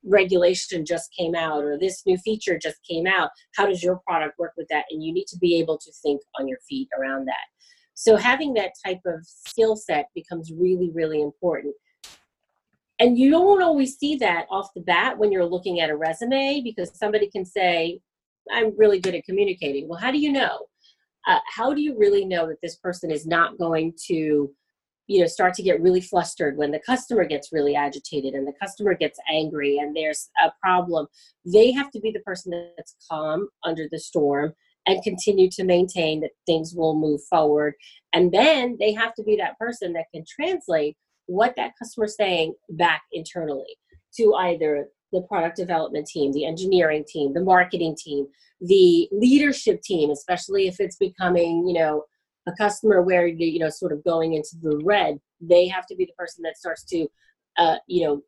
[0.06, 3.30] regulation just came out or this new feature just came out.
[3.56, 4.86] How does your product work with that?
[4.90, 7.46] And you need to be able to think on your feet around that.
[7.94, 11.74] So having that type of skill set becomes really, really important.
[13.00, 16.62] And you don't always see that off the bat when you're looking at a resume
[16.64, 18.00] because somebody can say,
[18.52, 19.88] I'm really good at communicating.
[19.88, 20.68] Well, how do you know?
[21.28, 24.50] Uh, how do you really know that this person is not going to
[25.10, 28.54] you know start to get really flustered when the customer gets really agitated and the
[28.62, 31.08] customer gets angry and there's a problem?
[31.46, 34.54] They have to be the person that's calm under the storm
[34.88, 37.74] and continue to maintain that things will move forward.
[38.14, 42.56] And then they have to be that person that can translate what that customer's saying
[42.70, 43.78] back internally
[44.16, 48.28] to either the product development team the engineering team the marketing team
[48.62, 52.04] the leadership team, especially if it's becoming, you know,
[52.48, 56.06] a customer where you know sort of going into the red, they have to be
[56.06, 57.08] the person that starts to,
[57.58, 58.22] uh, you know,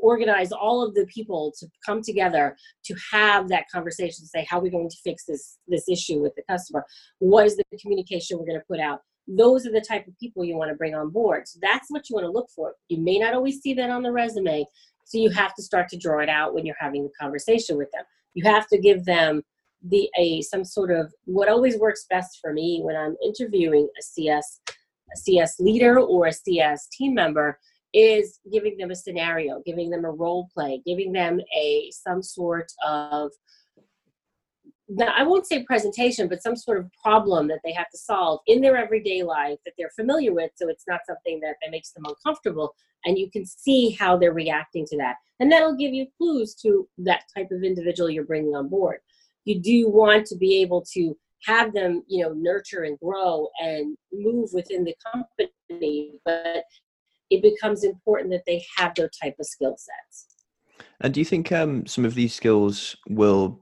[0.00, 4.58] organize all of the people to come together to have that conversation to say how
[4.58, 6.84] are we going to fix this this issue with the customer?
[7.18, 9.00] What is the communication we're going to put out?
[9.28, 11.48] Those are the type of people you want to bring on board.
[11.48, 12.74] So that's what you want to look for.
[12.88, 14.64] You may not always see that on the resume
[15.06, 17.88] so you have to start to draw it out when you're having the conversation with
[17.92, 18.04] them.
[18.34, 19.42] You have to give them
[19.82, 24.02] the a some sort of what always works best for me when I'm interviewing a
[24.02, 27.58] CS a CS leader or a CS team member
[27.94, 32.70] is giving them a scenario, giving them a role play, giving them a some sort
[32.84, 33.30] of
[35.00, 38.60] I won't say presentation, but some sort of problem that they have to solve in
[38.60, 40.52] their everyday life that they're familiar with.
[40.54, 42.72] So it's not something that, that makes them uncomfortable.
[43.04, 45.16] And you can see how they're reacting to that.
[45.40, 48.98] And that'll give you clues to that type of individual you're bringing on board
[49.46, 53.96] you do want to be able to have them you know nurture and grow and
[54.12, 56.64] move within the company but
[57.30, 60.26] it becomes important that they have those type of skill sets
[61.00, 63.60] and do you think um, some of these skills will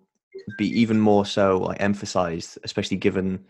[0.59, 3.45] be even more so like emphasized especially given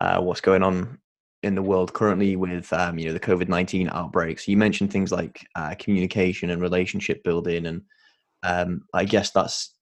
[0.00, 0.98] uh, what's going on
[1.42, 4.48] in the world currently with um, you know the COVID nineteen outbreaks.
[4.48, 7.82] You mentioned things like uh, communication and relationship building, and
[8.42, 9.74] um, I guess that's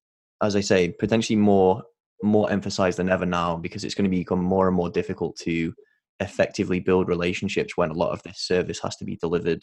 [0.42, 1.82] as I say potentially more
[2.22, 5.72] more emphasized than ever now because it's going to become more and more difficult to
[6.20, 9.62] effectively build relationships when a lot of this service has to be delivered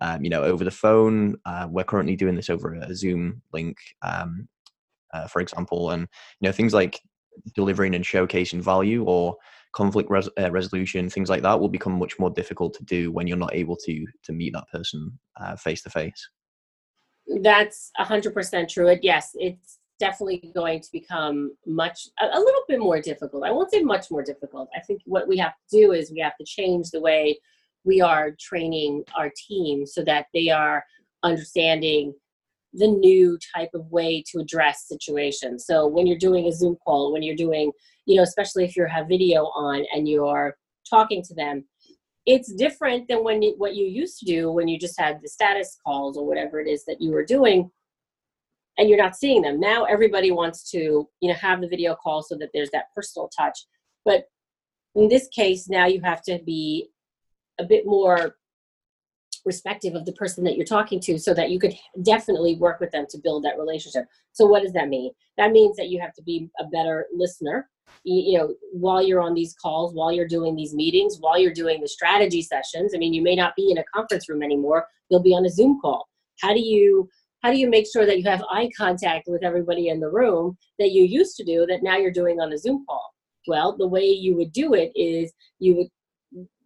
[0.00, 3.76] um, you know over the phone uh, we're currently doing this over a zoom link
[4.00, 4.48] um,
[5.12, 6.08] uh, for example and
[6.40, 7.00] you know things like
[7.54, 9.36] delivering and showcasing value or
[9.74, 13.26] conflict res- uh, resolution things like that will become much more difficult to do when
[13.26, 15.18] you're not able to to meet that person
[15.58, 16.28] face to face
[17.40, 22.80] that's 100% true it yes it's definitely going to become much a, a, little bit
[22.80, 23.44] more difficult.
[23.44, 24.68] I won't say much more difficult.
[24.76, 27.38] I think what we have to do is we have to change the way
[27.84, 30.84] we are training our team so that they are
[31.22, 32.14] understanding
[32.72, 35.66] the new type of way to address situations.
[35.66, 37.70] So when you're doing a Zoom call, when you're doing,
[38.06, 40.56] you know, especially if you have video on and you're
[40.88, 41.64] talking to them,
[42.24, 45.28] it's different than when you, what you used to do when you just had the
[45.28, 47.70] status calls or whatever it is that you were doing
[48.78, 49.60] and you're not seeing them.
[49.60, 53.28] Now everybody wants to, you know, have the video call so that there's that personal
[53.36, 53.66] touch.
[54.04, 54.24] But
[54.94, 56.88] in this case, now you have to be
[57.58, 58.36] a bit more
[59.44, 62.90] respective of the person that you're talking to so that you could definitely work with
[62.90, 64.04] them to build that relationship.
[64.32, 65.12] So what does that mean?
[65.36, 67.68] That means that you have to be a better listener.
[68.04, 71.52] You, you know, while you're on these calls, while you're doing these meetings, while you're
[71.52, 72.92] doing the strategy sessions.
[72.94, 74.86] I mean, you may not be in a conference room anymore.
[75.08, 76.08] You'll be on a Zoom call.
[76.40, 77.08] How do you
[77.42, 80.56] how do you make sure that you have eye contact with everybody in the room
[80.78, 83.12] that you used to do that now you're doing on a Zoom call?
[83.48, 85.88] Well, the way you would do it is you would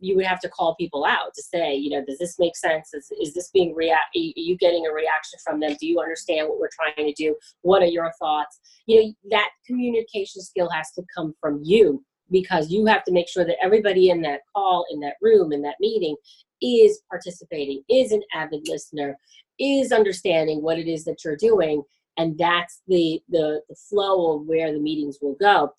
[0.01, 2.93] you would have to call people out to say, you know, does this make sense?
[2.95, 4.15] Is, is this being react?
[4.15, 5.77] Are you getting a reaction from them?
[5.81, 7.37] Do you understand what we're trying to do?
[7.63, 8.61] What are your thoughts?
[8.87, 13.29] You know, that communication skill has to come from you because you have to make
[13.29, 16.17] sure that everybody in that call, in that room, in that meeting
[16.63, 19.17] is participating, is an avid listener,
[19.59, 21.83] is understanding what it is that you're doing
[22.19, 25.73] and that's the, the the flow of where the meetings will go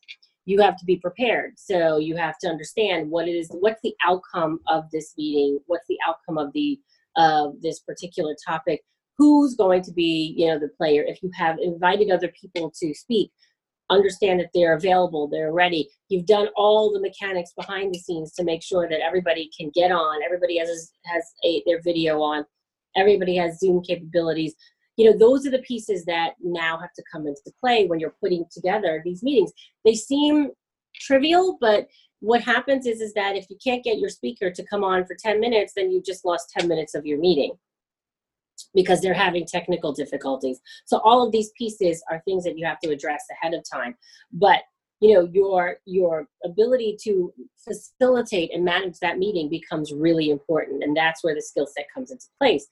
[0.47, 1.53] you have to be prepared.
[1.57, 5.59] So you have to understand what it is what's the outcome of this meeting?
[5.67, 6.79] What's the outcome of the
[7.17, 8.81] of this particular topic?
[9.17, 11.03] Who's going to be you know the player?
[11.05, 13.31] If you have invited other people to speak
[13.89, 15.89] understand that they're available they're ready.
[16.09, 19.91] You've done all the mechanics behind the scenes to make sure that everybody can get
[19.91, 20.21] on.
[20.23, 22.45] Everybody has has a, their video on.
[22.95, 24.55] Everybody has Zoom capabilities.
[24.97, 28.15] You know, those are the pieces that now have to come into play when you're
[28.21, 29.53] putting together these meetings.
[29.85, 30.49] They seem
[30.95, 31.87] trivial, but
[32.19, 35.15] what happens is is that if you can't get your speaker to come on for
[35.15, 37.53] 10 minutes, then you've just lost 10 minutes of your meeting
[38.73, 40.59] because they're having technical difficulties.
[40.85, 43.95] So all of these pieces are things that you have to address ahead of time.
[44.31, 44.61] But
[44.99, 50.95] you know your your ability to facilitate and manage that meeting becomes really important and
[50.95, 52.67] that's where the skill set comes into place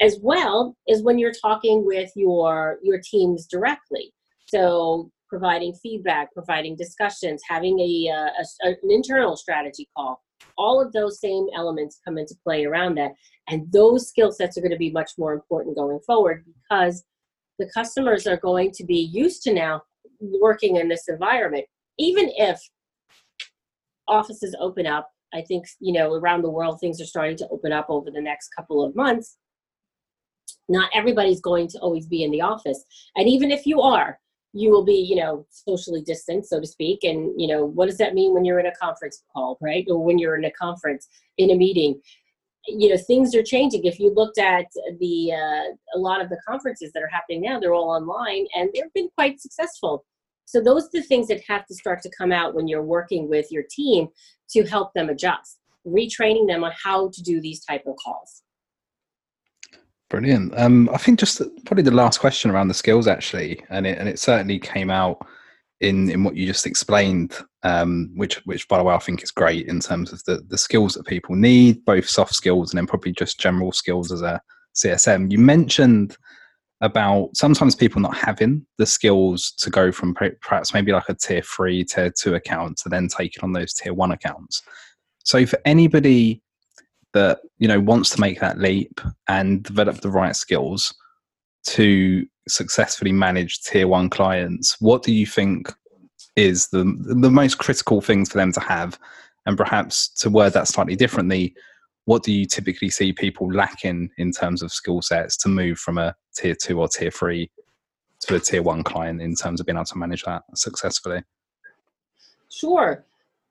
[0.00, 4.12] as well as when you're talking with your your teams directly
[4.46, 10.22] so providing feedback providing discussions having a, uh, a, an internal strategy call
[10.58, 13.12] all of those same elements come into play around that
[13.48, 17.04] and those skill sets are going to be much more important going forward because
[17.58, 19.82] the customers are going to be used to now
[20.20, 21.64] working in this environment.
[21.98, 22.60] Even if
[24.08, 27.72] offices open up, I think, you know, around the world, things are starting to open
[27.72, 29.36] up over the next couple of months.
[30.68, 32.84] Not everybody's going to always be in the office.
[33.14, 34.18] And even if you are,
[34.52, 37.04] you will be, you know, socially distant, so to speak.
[37.04, 39.86] And, you know, what does that mean when you're in a conference call, right?
[39.88, 42.00] Or when you're in a conference, in a meeting?
[42.66, 44.66] you know things are changing if you looked at
[44.98, 48.70] the uh, a lot of the conferences that are happening now they're all online and
[48.74, 50.04] they've been quite successful
[50.44, 53.28] so those are the things that have to start to come out when you're working
[53.28, 54.08] with your team
[54.50, 58.42] to help them adjust retraining them on how to do these type of calls
[60.18, 63.98] brilliant um, i think just probably the last question around the skills actually and it,
[63.98, 65.26] and it certainly came out
[65.80, 69.30] in in what you just explained, um, which which by the way I think is
[69.30, 72.86] great in terms of the the skills that people need, both soft skills and then
[72.86, 74.40] probably just general skills as a
[74.74, 75.30] CSM.
[75.30, 76.16] You mentioned
[76.82, 81.42] about sometimes people not having the skills to go from perhaps maybe like a tier
[81.42, 84.62] three, tier two account to then take it on those tier one accounts.
[85.24, 86.42] So for anybody
[87.16, 90.94] that you know wants to make that leap and develop the right skills
[91.64, 95.72] to successfully manage tier one clients, what do you think
[96.36, 96.84] is the
[97.20, 98.98] the most critical things for them to have?
[99.46, 101.54] And perhaps to word that slightly differently,
[102.04, 105.98] what do you typically see people lacking in terms of skill sets to move from
[105.98, 107.50] a tier two or tier three
[108.20, 111.22] to a tier one client in terms of being able to manage that successfully?
[112.48, 113.04] Sure.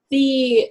[0.09, 0.69] The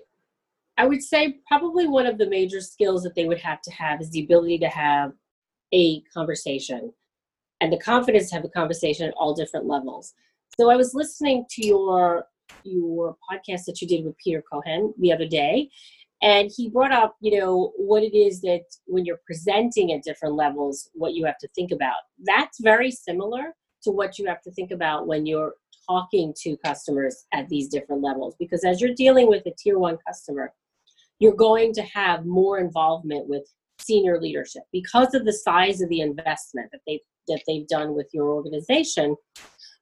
[0.76, 4.00] I would say probably one of the major skills that they would have to have
[4.00, 5.12] is the ability to have
[5.72, 6.92] a conversation
[7.60, 10.14] and the confidence to have a conversation at all different levels.
[10.58, 12.24] So I was listening to your
[12.62, 15.70] your podcast that you did with Peter Cohen the other day,
[16.22, 20.34] and he brought up, you know, what it is that when you're presenting at different
[20.34, 21.96] levels, what you have to think about.
[22.22, 23.54] That's very similar
[23.84, 25.54] to what you have to think about when you're
[25.88, 28.34] talking to customers at these different levels.
[28.38, 30.52] Because as you're dealing with a tier one customer,
[31.18, 33.44] you're going to have more involvement with
[33.80, 38.08] senior leadership because of the size of the investment that they've that they've done with
[38.12, 39.16] your organization.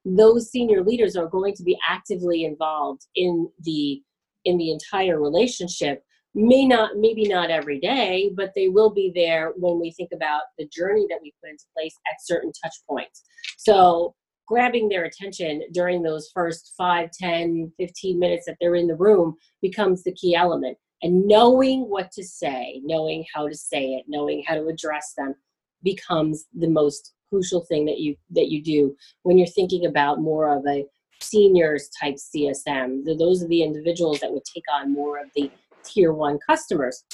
[0.04, 4.02] Those senior leaders are going to be actively involved in the
[4.44, 6.02] in the entire relationship.
[6.34, 10.42] May not maybe not every day but they will be there when we think about
[10.58, 13.22] the journey that we put into place at certain touch points.
[13.58, 14.14] So
[14.48, 19.36] grabbing their attention during those first 5 10 15 minutes that they're in the room
[19.60, 24.42] becomes the key element and knowing what to say knowing how to say it knowing
[24.46, 25.34] how to address them
[25.82, 30.56] becomes the most crucial thing that you that you do when you're thinking about more
[30.56, 30.84] of a
[31.20, 35.50] seniors type csm those are the individuals that would take on more of the
[35.84, 37.04] tier one customers.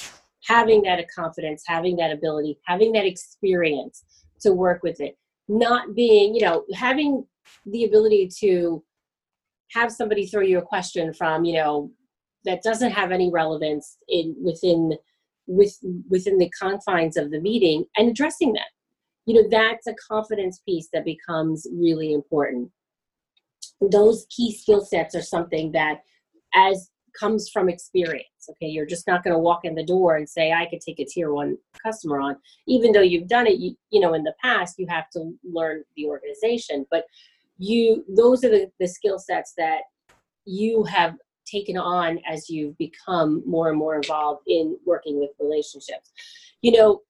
[0.45, 4.05] Having that confidence having that ability having that experience
[4.41, 5.17] to work with it.
[5.49, 7.25] Not being you know having
[7.67, 8.83] the ability to
[9.73, 11.91] have somebody throw you a question from you know
[12.45, 14.97] that doesn't have any relevance in within
[15.47, 15.79] with
[16.09, 18.69] within the confines of the meeting and addressing that.
[19.27, 22.71] You know that's a confidence piece that becomes really important.
[23.81, 26.01] Those key skill sets are something that
[26.55, 28.67] as comes from experience okay?
[28.67, 31.05] You're just not going to walk in the door and say i could take a
[31.05, 32.37] tier one customer on.
[32.67, 35.83] Even though you've done it you, you know in the past you have to learn
[35.97, 37.05] the organization but
[37.59, 39.81] you those are the, the skill sets that
[40.45, 41.17] you have
[41.51, 46.13] taken on as you've become more and more involved in working with relationships.
[46.63, 47.01] You know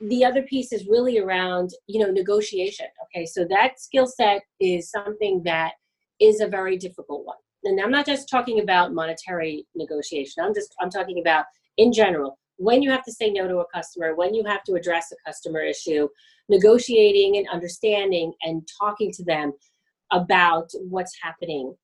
[0.00, 3.26] the other piece is really around you know negotiation okay?
[3.26, 5.72] So that skill set is something that
[6.20, 7.36] is a very difficult one.
[7.64, 10.44] And i'm not just talking about monetary negotiation.
[10.44, 11.44] I'm just i'm talking about
[11.76, 14.74] in general when you have to say no to a customer when you have to
[14.74, 16.08] address a customer issue
[16.48, 19.52] negotiating and understanding and talking to them
[20.10, 21.74] about what's happening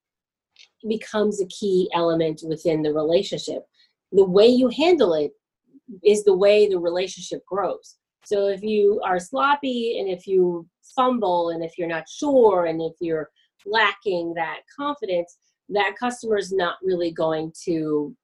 [0.89, 3.63] becomes a key element within the relationship
[4.13, 5.33] the way you handle it
[6.05, 11.49] is the way the relationship grows so if you are sloppy and if you fumble
[11.49, 13.31] and if you're not sure and if you're
[13.65, 15.39] lacking that confidence,
[15.71, 18.15] that customer is not really going to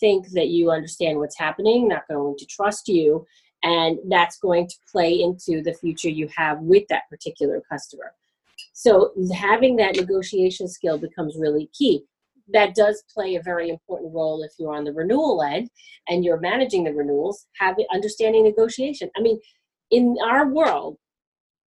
[0.00, 3.24] think that you understand what's happening, not going to trust you,
[3.62, 8.12] and that's going to play into the future you have with that particular customer.
[8.78, 12.02] So having that negotiation skill becomes really key.
[12.52, 15.70] That does play a very important role if you're on the renewal end
[16.08, 19.08] and you're managing the renewals having understanding negotiation.
[19.16, 19.40] I mean
[19.90, 20.98] in our world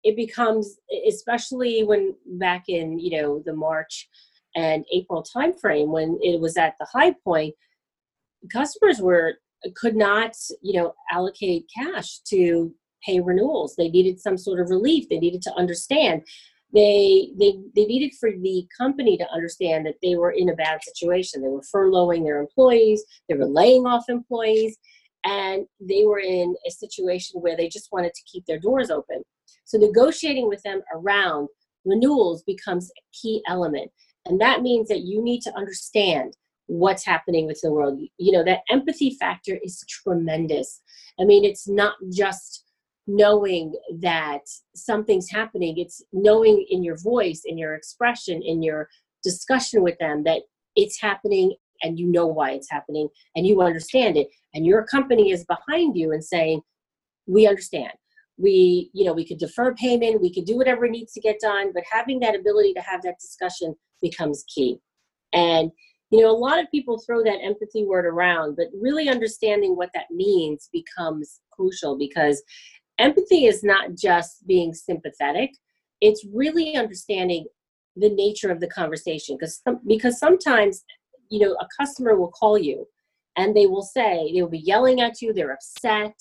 [0.05, 4.09] it becomes especially when back in you know the march
[4.57, 7.55] and april timeframe when it was at the high point
[8.53, 9.35] customers were
[9.65, 10.33] uh, could not
[10.63, 13.75] you know allocate cash to pay renewals.
[13.77, 15.09] They needed some sort of relief.
[15.09, 16.23] They needed to understand
[16.73, 20.81] they they they needed for the company to understand that they were in a bad
[20.83, 21.41] situation.
[21.41, 24.77] They were furloughing their employees they were laying off employees
[25.25, 29.23] and they were in a situation where they just wanted to keep their doors open.
[29.65, 31.49] So negotiating with them around
[31.85, 33.91] renewals becomes a key element
[34.27, 37.99] and that means that you need to understand what's happening with the world.
[38.19, 40.83] You know that empathy factor is tremendous.
[41.21, 42.65] I mean it's not just
[43.09, 44.43] knowing that
[44.77, 45.79] something's happening.
[45.79, 48.89] It's knowing in your voice in your expression in your
[49.25, 50.43] discussion with them that
[50.77, 54.29] it's happening and you know why it's happening and you understand it.
[54.55, 56.61] And your company is behind you and saying
[57.27, 57.93] we understand.
[58.37, 60.21] We you know we could defer payment.
[60.21, 61.73] We could do whatever needs to get done.
[61.75, 64.79] But having that ability to have that discussion becomes key.
[65.33, 65.71] And
[66.11, 69.91] you know a lot of people throw that empathy word around but really understanding what
[69.95, 72.43] that means becomes crucial because
[72.99, 75.51] empathy is not just being sympathetic.
[76.01, 77.47] It's really understanding
[77.97, 80.85] the nature of the conversation because because sometimes
[81.31, 82.87] you know a customer will call you
[83.37, 86.15] and they will say they will be yelling at you they're upset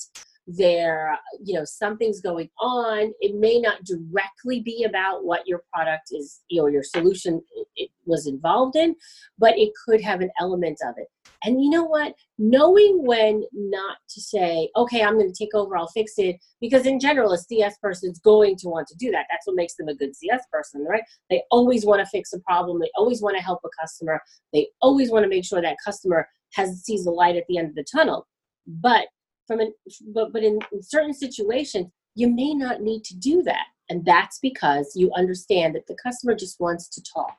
[0.47, 6.09] they're you know something's going on it may not directly be about what your product
[6.11, 7.41] is you know your solution
[7.75, 8.95] it was involved in
[9.37, 11.07] but it could have an element of it
[11.43, 12.13] And you know what?
[12.37, 16.85] Knowing when not to say, okay, I'm going to take over, I'll fix it, because
[16.85, 19.25] in general, a CS person is going to want to do that.
[19.29, 21.03] That's what makes them a good CS person, right?
[21.29, 22.79] They always want to fix a problem.
[22.79, 24.21] They always want to help a customer.
[24.53, 27.69] They always want to make sure that customer has sees the light at the end
[27.69, 28.27] of the tunnel.
[28.65, 29.07] But
[29.47, 29.73] from an,
[30.13, 34.39] but but in, in certain situations, you may not need to do that, and that's
[34.39, 37.37] because you understand that the customer just wants to talk.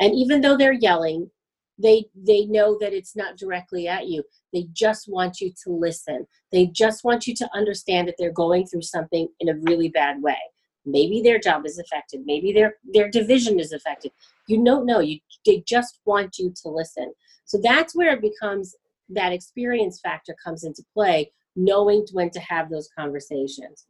[0.00, 1.30] And even though they're yelling,
[1.78, 4.22] they they know that it's not directly at you.
[4.52, 6.26] They just want you to listen.
[6.52, 10.22] They just want you to understand that they're going through something in a really bad
[10.22, 10.38] way.
[10.84, 12.22] Maybe their job is affected.
[12.24, 14.12] Maybe their their division is affected.
[14.46, 15.00] You don't know.
[15.00, 17.12] You they just want you to listen.
[17.44, 18.74] So that's where it becomes
[19.10, 23.86] that experience factor comes into play knowing when to have those conversations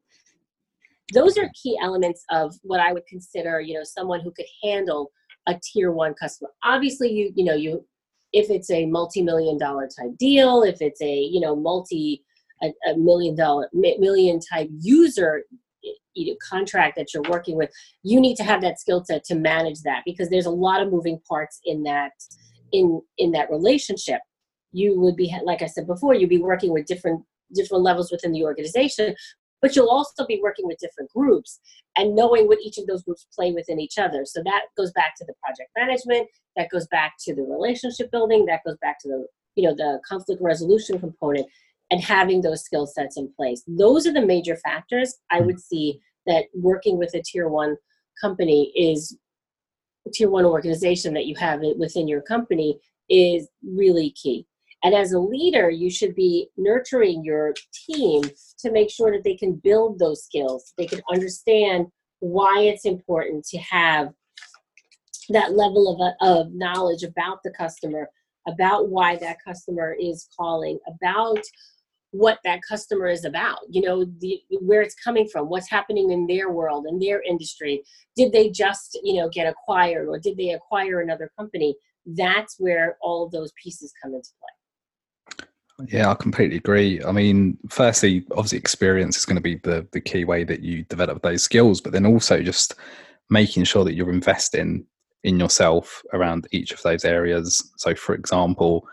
[1.14, 5.10] those are key elements of what i would consider you know someone who could handle
[5.48, 6.50] a tier one customer.
[6.62, 7.84] Obviously, you you know you
[8.32, 12.22] if it's a multi-million dollar type deal, if it's a you know multi
[12.62, 15.44] a, a million dollar million type user
[16.14, 17.70] you know, contract that you're working with,
[18.02, 20.90] you need to have that skill set to manage that because there's a lot of
[20.90, 22.12] moving parts in that
[22.72, 24.20] in in that relationship.
[24.72, 27.24] You would be like I said before, you'd be working with different
[27.55, 29.14] different levels within the organization,
[29.61, 31.61] but you'll also be working with different groups
[31.96, 34.24] and knowing what each of those groups play within each other.
[34.24, 38.46] So that goes back to the project management, that goes back to the relationship building,
[38.46, 39.26] that goes back to the
[39.57, 41.46] you know the conflict resolution component
[41.90, 43.62] and having those skill sets in place.
[43.66, 47.76] Those are the major factors I would see that working with a tier one
[48.20, 49.18] company is
[50.12, 52.78] tier one organization that you have it within your company
[53.09, 54.46] is really key.
[54.84, 58.22] And as a leader, you should be nurturing your team
[58.60, 60.72] to make sure that they can build those skills.
[60.78, 61.86] They can understand
[62.20, 64.12] why it's important to have
[65.30, 68.08] that level of, of knowledge about the customer,
[68.46, 71.40] about why that customer is calling, about
[72.12, 76.26] what that customer is about you know the, where it's coming from what's happening in
[76.26, 77.82] their world in their industry.
[78.16, 81.76] Did they just you know get acquired or did they acquire another company?
[82.06, 84.57] That's where all of those pieces come into play
[85.86, 87.02] yeah, I completely agree.
[87.04, 90.84] I mean, firstly, obviously, experience is going to be the, the key way that you
[90.84, 92.74] develop those skills, but then also just
[93.30, 94.84] making sure that you're investing
[95.22, 97.70] in yourself around each of those areas.
[97.76, 98.88] So, for example,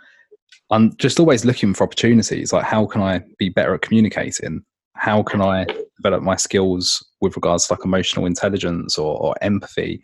[0.70, 4.64] I'm just always looking for opportunities like how can I be better at communicating?
[4.94, 5.66] How can I
[5.98, 10.02] develop my skills with regards to like emotional intelligence or, or empathy?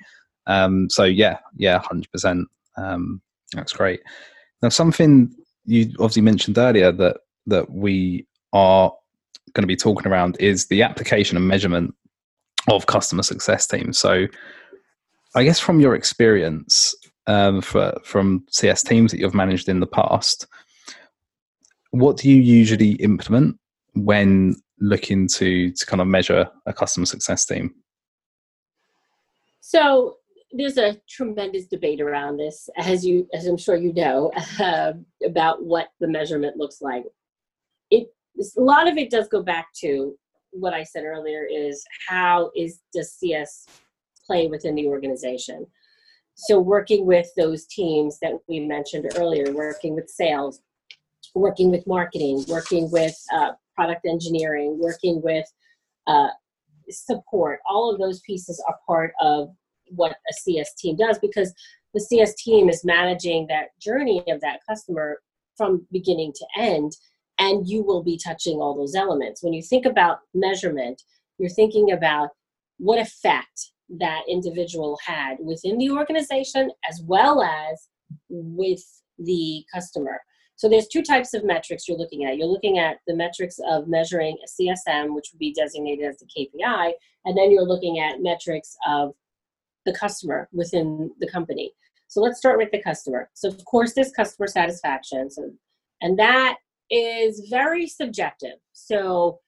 [0.48, 2.44] Um, so, yeah, yeah, 100%.
[2.78, 3.22] Um,
[3.54, 4.02] that's great.
[4.62, 5.36] Now, something
[5.66, 8.92] you obviously mentioned earlier that that we are
[9.54, 11.94] going to be talking around is the application and measurement
[12.70, 13.98] of customer success teams.
[13.98, 14.28] So,
[15.36, 16.96] I guess from your experience
[17.28, 20.48] um, for, from CS teams that you've managed in the past,
[21.92, 23.58] what do you usually implement
[23.94, 27.74] when looking to to kind of measure a customer success team?
[29.62, 30.18] So
[30.54, 34.94] there's a tremendous debate around this, as you, as I'm sure you know, uh,
[35.26, 37.04] about what the measurement looks like.
[37.90, 38.08] It
[38.58, 40.16] a lot of it does go back to
[40.52, 43.68] what I said earlier: is how is does CS
[44.26, 45.66] play within the organization?
[46.36, 50.62] So working with those teams that we mentioned earlier, working with sales,
[51.36, 55.46] working with marketing, working with uh, product engineering, working with
[56.08, 56.30] uh,
[56.90, 59.50] support, all of those pieces are part of
[59.96, 61.54] what a CS team does because
[61.94, 65.20] the CS team is managing that journey of that customer
[65.58, 66.94] from beginning to end
[67.40, 69.44] and you will be touching all those elements.
[69.44, 71.02] When you think about measurement,
[71.38, 72.30] you're thinking about
[72.78, 77.90] what effect that individual had within the organization as well as
[78.30, 78.84] with
[79.18, 80.20] the customer.
[80.56, 82.38] So there's two types of metrics you're looking at.
[82.38, 86.28] You're looking at the metrics of measuring a CSM, which would be designated as the
[86.28, 86.92] KPI,
[87.26, 89.14] and then you're looking at metrics of
[89.86, 91.74] the customer within the company.
[92.08, 93.30] So let's start with the customer.
[93.34, 95.30] So of course there's customer satisfaction.
[95.30, 95.52] So
[96.02, 96.58] and that
[96.90, 98.58] is very subjective.
[98.74, 99.40] So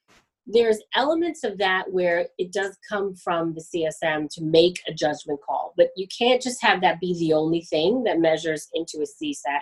[0.46, 5.40] there's elements of that where it does come from the CSM to make a judgment
[5.46, 9.24] call, but you can't just have that be the only thing that measures into a
[9.24, 9.62] CSAT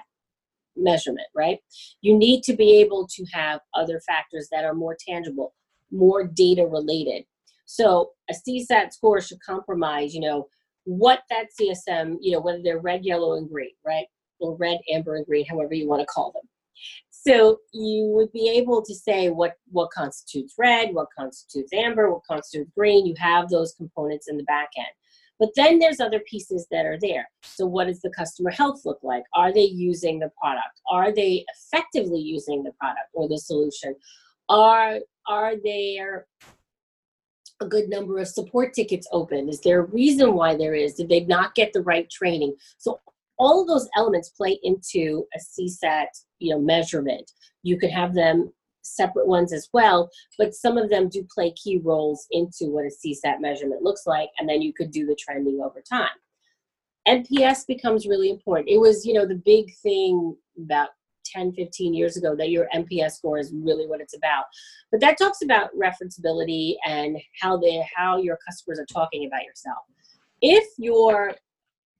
[0.75, 1.59] measurement, right?
[2.01, 5.53] You need to be able to have other factors that are more tangible,
[5.91, 7.25] more data related.
[7.65, 10.47] So a CSAT score should compromise, you know,
[10.85, 14.05] what that CSM, you know, whether they're red, yellow, and green, right?
[14.39, 16.47] Or red, amber, and green, however you want to call them.
[17.09, 22.23] So you would be able to say what what constitutes red, what constitutes amber, what
[22.27, 23.05] constitutes green.
[23.05, 24.87] You have those components in the back end.
[25.41, 27.27] But then there's other pieces that are there.
[27.41, 29.23] So, what does the customer health look like?
[29.33, 30.81] Are they using the product?
[30.89, 33.95] Are they effectively using the product or the solution?
[34.49, 36.27] Are are there
[37.61, 39.47] a good number of support tickets open?
[39.47, 40.95] Is there a reason why there is?
[40.95, 42.55] Did they not get the right training?
[42.77, 42.99] So
[43.37, 46.07] all of those elements play into a CSAT,
[46.39, 47.31] you know, measurement.
[47.63, 48.51] You could have them
[48.83, 52.89] separate ones as well, but some of them do play key roles into what a
[52.89, 56.09] CSAT measurement looks like, and then you could do the trending over time.
[57.07, 58.69] NPS becomes really important.
[58.69, 60.89] It was, you know, the big thing about
[61.31, 64.45] 10, 15 years ago that your NPS score is really what it's about.
[64.91, 69.79] But that talks about referenceability and how they how your customers are talking about yourself.
[70.41, 71.35] If you're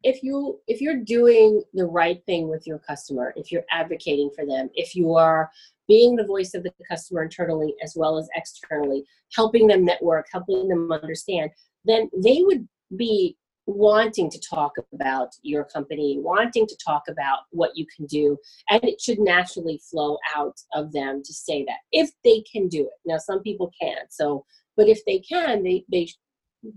[0.03, 4.45] if you if you're doing the right thing with your customer, if you're advocating for
[4.45, 5.49] them, if you are
[5.87, 9.03] being the voice of the customer internally as well as externally,
[9.35, 11.51] helping them network, helping them understand,
[11.85, 13.37] then they would be
[13.71, 18.37] wanting to talk about your company, wanting to talk about what you can do,
[18.69, 22.81] and it should naturally flow out of them to say that if they can do
[22.81, 22.99] it.
[23.05, 24.45] Now, some people can't, so
[24.77, 26.07] but if they can, they they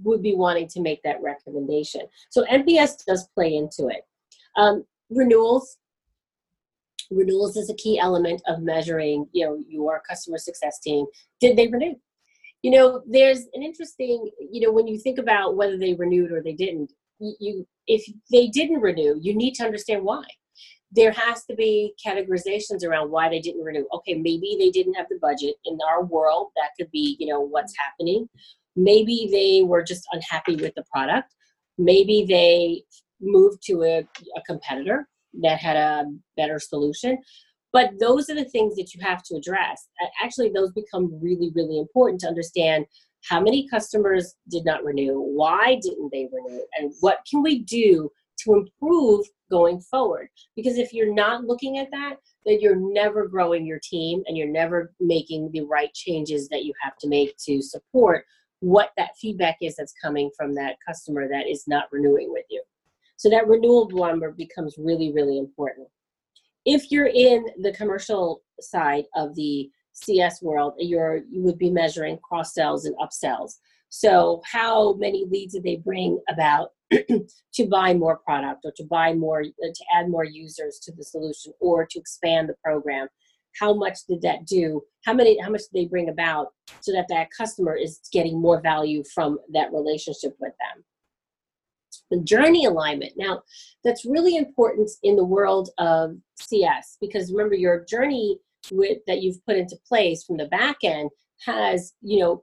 [0.02, 2.02] would be wanting to make that recommendation.
[2.30, 4.02] So NPS does play into it.
[4.56, 5.76] Um, renewals.
[7.10, 11.04] Renewals is a key element of measuring, you know, your customer success team.
[11.40, 11.94] Did they renew?
[12.64, 16.42] You know there's an interesting you know when you think about whether they renewed or
[16.42, 18.02] they didn't you if
[18.32, 20.24] they didn't renew you need to understand why.
[20.96, 23.86] There has to be categorizations around why they didn't renew.
[23.96, 25.56] Okay maybe they didn't have the budget.
[25.66, 28.28] In our world that could be you know what's happening.
[28.76, 31.34] Maybe they were just unhappy with the product.
[31.76, 32.84] Maybe they
[33.20, 33.98] moved to a,
[34.38, 35.06] a competitor
[35.42, 36.04] that had a
[36.38, 37.18] better solution
[37.74, 39.88] but those are the things that you have to address.
[40.22, 42.86] Actually, those become really, really important to understand
[43.28, 48.08] how many customers did not renew, why didn't they renew, and what can we do
[48.42, 50.28] to improve going forward.
[50.54, 52.16] Because if you're not looking at that,
[52.46, 56.72] then you're never growing your team and you're never making the right changes that you
[56.80, 58.24] have to make to support
[58.60, 62.62] what that feedback is that's coming from that customer that is not renewing with you.
[63.16, 65.88] So that renewal number becomes really, really important
[66.64, 72.18] if you're in the commercial side of the CS world, you're you would be measuring
[72.18, 73.54] cross sells and upsells.
[73.90, 79.14] So how many leads did they bring about to buy more product or to buy
[79.14, 83.08] more uh, to add more users to the solution or to expand the program?
[83.60, 84.82] How much did that do?
[85.04, 86.48] How many how much did they bring about
[86.80, 90.84] so that that customer is getting more value from that relationship with them?
[92.10, 93.12] The journey alignment.
[93.16, 93.42] Now,
[93.82, 98.38] that's really important in the world of CS because remember your journey
[98.70, 101.10] with that you've put into place from the back end
[101.44, 102.42] has, you know,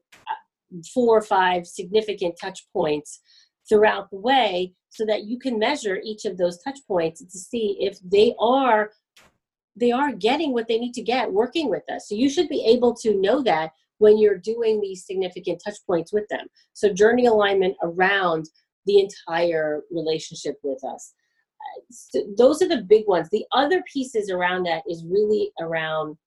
[0.94, 3.20] four or five significant touch points
[3.68, 7.78] throughout the way so that you can measure each of those touch points to see
[7.80, 8.92] if they are
[9.78, 12.10] they are getting what they need to get working with us.
[12.10, 16.12] So you should be able to know that when you're doing these significant touch points
[16.12, 16.48] with them.
[16.74, 18.50] So journey alignment around
[18.86, 21.14] the entire relationship with us.
[21.92, 23.30] So those are the big ones.
[23.32, 26.18] The other pieces around that is really around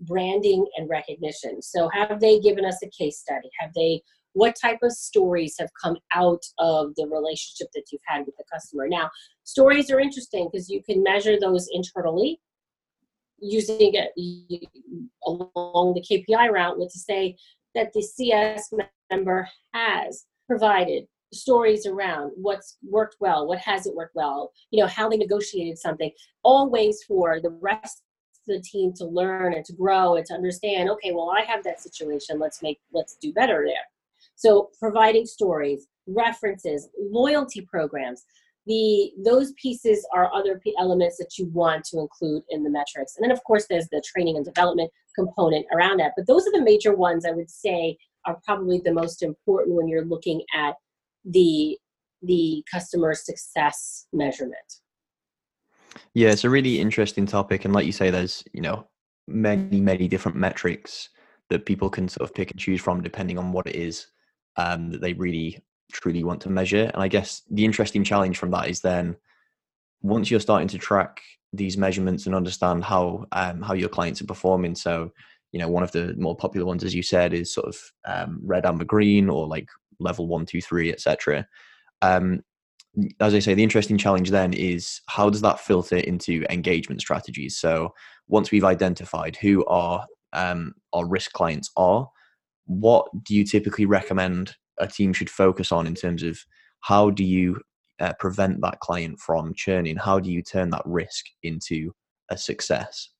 [0.00, 1.62] branding and recognition.
[1.62, 3.48] So have they given us a case study?
[3.60, 4.02] Have they
[4.34, 8.44] what type of stories have come out of the relationship that you've had with the
[8.52, 8.88] customer?
[8.88, 9.08] Now,
[9.44, 12.40] stories are interesting because you can measure those internally
[13.38, 14.10] using it
[15.24, 17.36] along the KPI route with to say
[17.76, 18.72] that the CS
[19.10, 25.08] member has provided stories around what's worked well, what hasn't worked well, you know, how
[25.08, 26.10] they negotiated something,
[26.42, 28.02] all ways for the rest
[28.48, 31.64] of the team to learn and to grow and to understand, okay, well, I have
[31.64, 32.38] that situation.
[32.38, 33.84] Let's make, let's do better there.
[34.36, 38.24] So providing stories, references, loyalty programs,
[38.66, 43.16] the those pieces are other elements that you want to include in the metrics.
[43.16, 46.12] And then of course there's the training and development component around that.
[46.16, 49.88] But those are the major ones I would say are probably the most important when
[49.88, 50.76] you're looking at
[51.24, 51.78] the
[52.22, 54.80] the customer success measurement.
[56.14, 58.86] Yeah it's a really interesting topic and like you say there's you know
[59.26, 61.10] many many different metrics
[61.50, 64.06] that people can sort of pick and choose from depending on what it is
[64.56, 65.58] um, that they really
[65.92, 66.90] truly want to measure.
[66.94, 69.16] And i guess the interesting challenge from that is then
[70.02, 71.20] once you're starting to track
[71.52, 75.12] these measurements and understand how um, how your clients are performing so
[75.52, 78.40] you know one of the more popular ones as you said is sort of um,
[78.42, 79.68] red amber green or like
[80.00, 81.46] level one, two, three, etc.
[82.02, 82.42] Um,
[83.20, 87.56] as I say, the interesting challenge then is how does that filter into engagement strategies?
[87.56, 87.92] So
[88.28, 92.08] once we've identified who our um, our risk clients are,
[92.66, 96.38] what do you typically recommend a team should focus on in terms of
[96.80, 97.60] how do you
[98.00, 99.96] uh, prevent that client from churning?
[99.96, 101.92] How do you turn that risk into
[102.30, 103.10] a success?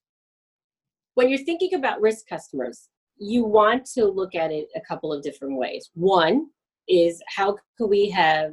[1.15, 5.23] When you're thinking about risk customers, you want to look at it a couple of
[5.23, 5.91] different ways.
[5.95, 6.49] One
[6.89, 8.53] is how could we have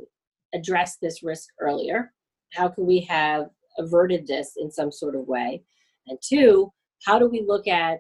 [0.54, 2.14] addressed this risk earlier?
[2.54, 5.64] How could we have averted this in some sort of way?
[6.08, 6.72] And two,
[7.06, 8.00] how do we look at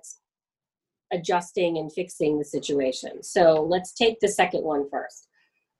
[1.14, 3.24] adjusting and fixing the situation?
[3.24, 5.28] So let's take the second one first.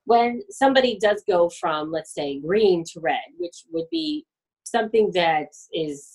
[0.06, 4.26] When somebody does go from, let's say, green to red, which would be
[4.64, 6.12] something that is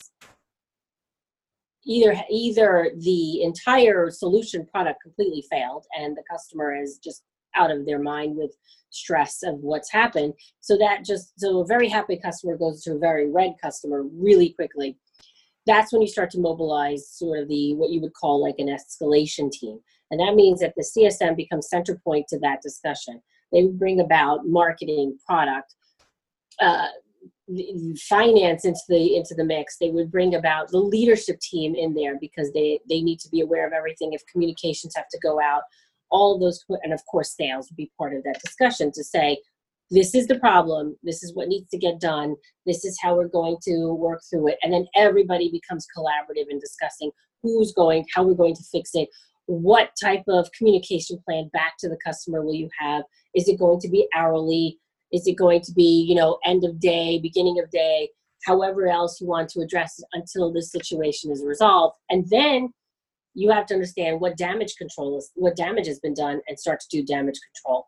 [1.84, 7.22] either either the entire solution product completely failed and the customer is just
[7.56, 8.56] out of their mind with
[8.90, 10.34] stress of what's happened.
[10.60, 14.50] So that just so a very happy customer goes to a very red customer really
[14.50, 14.96] quickly.
[15.66, 18.68] That's when you start to mobilize sort of the what you would call like an
[18.68, 19.80] escalation team.
[20.10, 23.20] And that means that the csm becomes center point to that discussion.
[23.52, 25.74] They bring about marketing product
[26.60, 26.88] uh,
[28.08, 29.76] finance into the into the mix.
[29.78, 33.40] They would bring about the leadership team in there because they they need to be
[33.40, 34.12] aware of everything.
[34.12, 35.62] If communications have to go out
[36.10, 39.38] all those and of course sales would be part of that discussion to say
[39.90, 40.96] this is the problem.
[41.02, 42.34] This is what needs to get done.
[42.64, 44.58] This is how we're going to work through it.
[44.62, 47.10] And then everybody becomes collaborative in discussing
[47.42, 49.08] who's going how we're going to fix it.
[49.46, 53.04] What type of communication plan back to the customer will you have?
[53.34, 54.78] Is it going to be hourly?
[55.12, 58.10] Is it going to be you know end of day beginning of day?
[58.44, 61.96] However else you want to address it until this situation is resolved.
[62.10, 62.72] And then
[63.36, 66.80] you have to understand what damage control is, what damage has been done, and start
[66.80, 67.86] to do damage control.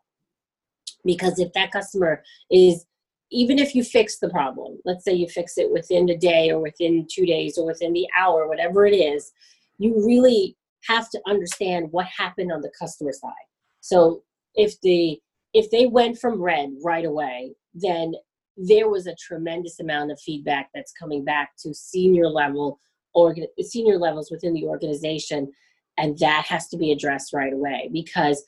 [1.03, 2.21] Because if that customer
[2.51, 2.85] is,
[3.31, 6.61] even if you fix the problem, let's say you fix it within a day or
[6.61, 9.31] within two days or within the hour, whatever it is,
[9.79, 10.55] you really
[10.87, 13.33] have to understand what happened on the customer side.
[13.81, 14.21] So
[14.53, 15.19] if the
[15.55, 18.13] if they went from red right away, then
[18.55, 22.79] there was a tremendous amount of feedback that's coming back to senior level
[23.13, 25.51] organ- senior levels within the organization
[25.97, 28.43] and that has to be addressed right away because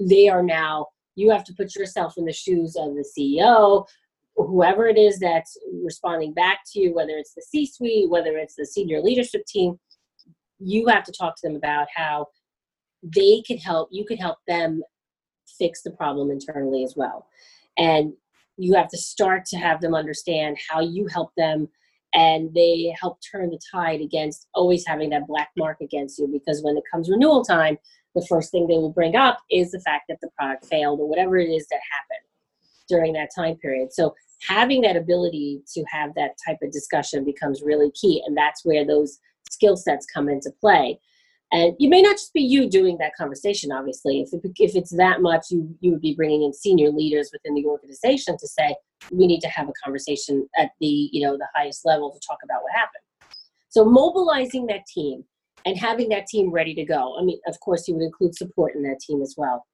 [0.00, 0.86] they are now
[1.16, 3.84] you have to put yourself in the shoes of the ceo
[4.36, 8.54] whoever it is that's responding back to you whether it's the c suite whether it's
[8.56, 9.78] the senior leadership team
[10.58, 12.26] you have to talk to them about how
[13.02, 14.82] they can help you can help them
[15.46, 17.26] fix the problem internally as well.
[17.78, 18.12] And
[18.56, 21.68] you have to start to have them understand how you help them
[22.14, 26.62] and they help turn the tide against always having that black mark against you because
[26.62, 27.76] when it comes renewal time
[28.14, 31.08] the first thing they will bring up is the fact that the product failed or
[31.08, 32.24] whatever it is that happened
[32.88, 33.92] during that time period.
[33.92, 34.14] So
[34.46, 38.86] having that ability to have that type of discussion becomes really key and that's where
[38.86, 39.18] those
[39.50, 40.98] skill sets come into play
[41.52, 44.20] and you may not just be you doing that conversation obviously.
[44.20, 47.54] If, it, if it's that much you, you would be bringing in senior leaders within
[47.54, 48.74] the organization to say
[49.12, 52.38] we need to have a conversation at the you know the highest level to talk
[52.44, 53.38] about what happened.
[53.68, 55.24] So mobilizing that team
[55.64, 58.74] and having that team ready to go i mean of course you would include support
[58.74, 59.66] in that team as well.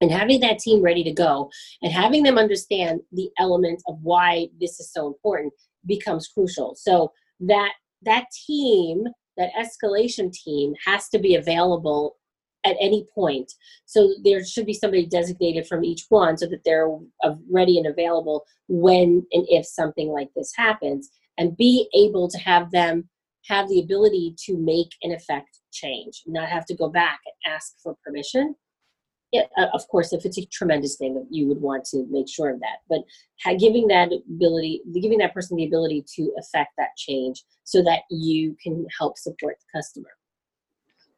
[0.00, 1.50] And having that team ready to go
[1.82, 5.52] and having them understand the element of why this is so important
[5.86, 6.76] becomes crucial.
[6.76, 9.04] So that that team
[9.38, 12.16] that escalation team has to be available
[12.66, 13.50] at any point.
[13.86, 16.88] So there should be somebody designated from each one so that they're
[17.50, 22.70] ready and available when and if something like this happens, and be able to have
[22.72, 23.08] them
[23.46, 27.74] have the ability to make and effect change, not have to go back and ask
[27.82, 28.54] for permission
[29.32, 32.50] it, uh, of course, if it's a tremendous thing, you would want to make sure
[32.50, 32.78] of that.
[32.88, 33.00] But
[33.58, 38.56] giving that ability, giving that person the ability to affect that change, so that you
[38.62, 40.08] can help support the customer.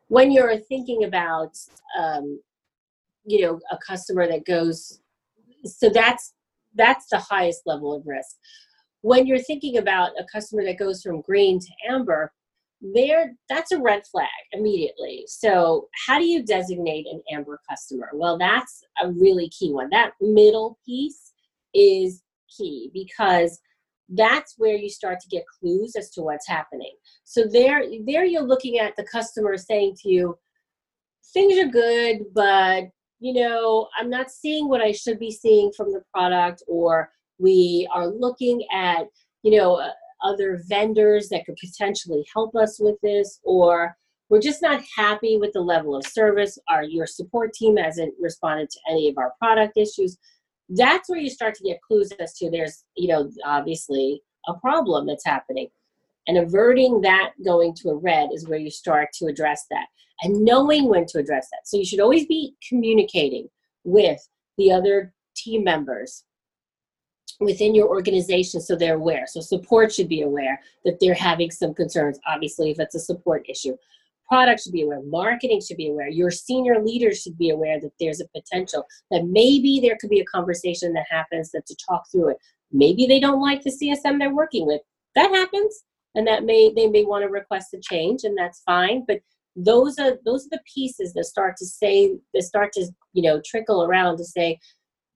[0.08, 1.56] When you're thinking about,
[1.96, 2.40] um,
[3.24, 5.00] you know, a customer that goes,
[5.64, 6.34] so that's
[6.74, 8.36] that's the highest level of risk.
[9.02, 12.32] When you're thinking about a customer that goes from green to amber,
[12.80, 15.24] there that's a red flag immediately.
[15.26, 18.10] So how do you designate an amber customer?
[18.14, 19.90] Well that's a really key one.
[19.90, 21.32] That middle piece
[21.74, 22.22] is
[22.56, 23.60] key because
[24.08, 26.94] that's where you start to get clues as to what's happening.
[27.24, 30.38] So there there you're looking at the customer saying to you
[31.32, 32.84] things are good but
[33.20, 37.88] you know i'm not seeing what i should be seeing from the product or we
[37.92, 39.06] are looking at
[39.42, 39.90] you know
[40.22, 43.96] other vendors that could potentially help us with this or
[44.28, 48.70] we're just not happy with the level of service our your support team hasn't responded
[48.70, 50.18] to any of our product issues?
[50.68, 55.06] That's where you start to get clues as to there's you know obviously a problem
[55.06, 55.68] that's happening.
[56.28, 59.86] And averting that going to a red is where you start to address that
[60.22, 61.66] and knowing when to address that.
[61.66, 63.48] So you should always be communicating
[63.84, 64.20] with
[64.58, 66.24] the other team members
[67.40, 69.26] within your organization so they're aware.
[69.26, 73.44] So support should be aware that they're having some concerns, obviously, if it's a support
[73.48, 73.76] issue.
[74.28, 77.92] Product should be aware, marketing should be aware, your senior leaders should be aware that
[77.98, 82.04] there's a potential, that maybe there could be a conversation that happens that to talk
[82.12, 82.36] through it.
[82.70, 84.82] Maybe they don't like the CSM they're working with.
[85.16, 85.82] That happens.
[86.14, 89.04] And that may they may want to request a change, and that's fine.
[89.06, 89.20] But
[89.54, 93.40] those are those are the pieces that start to say that start to you know
[93.44, 94.58] trickle around to say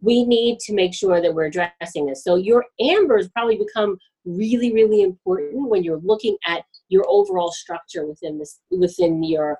[0.04, 2.22] we need to make sure that we're addressing this.
[2.22, 8.06] So your ambers probably become really, really important when you're looking at your overall structure
[8.06, 9.58] within this within your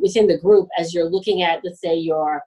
[0.00, 2.42] within the group as you're looking at let's say your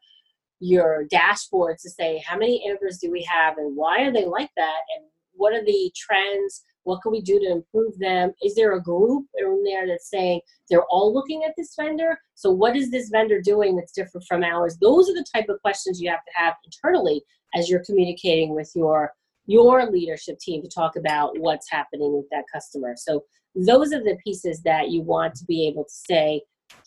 [0.59, 4.49] your dashboard to say how many ambers do we have and why are they like
[4.57, 8.31] that and what are the trends what can we do to improve them?
[8.41, 12.17] Is there a group in there that's saying they're all looking at this vendor?
[12.35, 14.77] So what is this vendor doing that's different from ours?
[14.79, 17.23] Those are the type of questions you have to have internally
[17.55, 19.11] as you're communicating with your
[19.47, 22.95] your leadership team to talk about what's happening with that customer.
[22.97, 23.23] So
[23.55, 26.41] those are the pieces that you want to be able to say,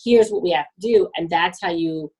[0.05, 2.11] here's what we have to do, and that's how you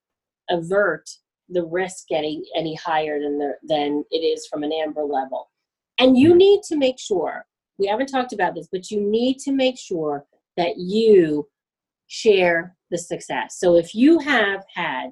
[0.49, 1.09] avert
[1.49, 5.51] the risk getting any higher than the, than it is from an amber level.
[5.99, 6.39] And you hmm.
[6.39, 7.45] need to make sure
[7.79, 10.25] we haven't talked about this, but you need to make sure
[10.57, 11.49] that you
[12.09, 13.59] share the success.
[13.59, 15.11] So if you have had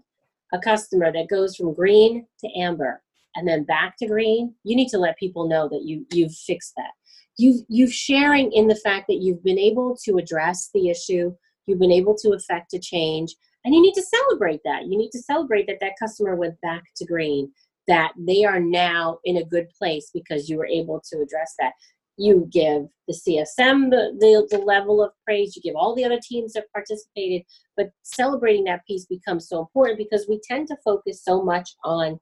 [0.53, 3.03] a customer that goes from green to amber
[3.35, 6.73] and then back to green, you need to let people know that you you've fixed
[6.77, 6.91] that.
[7.37, 11.35] You've you've sharing in the fact that you've been able to address the issue,
[11.67, 14.87] you've been able to affect a change, and you need to celebrate that.
[14.87, 17.53] You need to celebrate that that customer went back to green,
[17.89, 21.73] that they are now in a good place because you were able to address that
[22.17, 26.19] you give the CSM the, the, the, level of praise, you give all the other
[26.23, 27.43] teams that participated,
[27.77, 32.19] but celebrating that piece becomes so important because we tend to focus so much on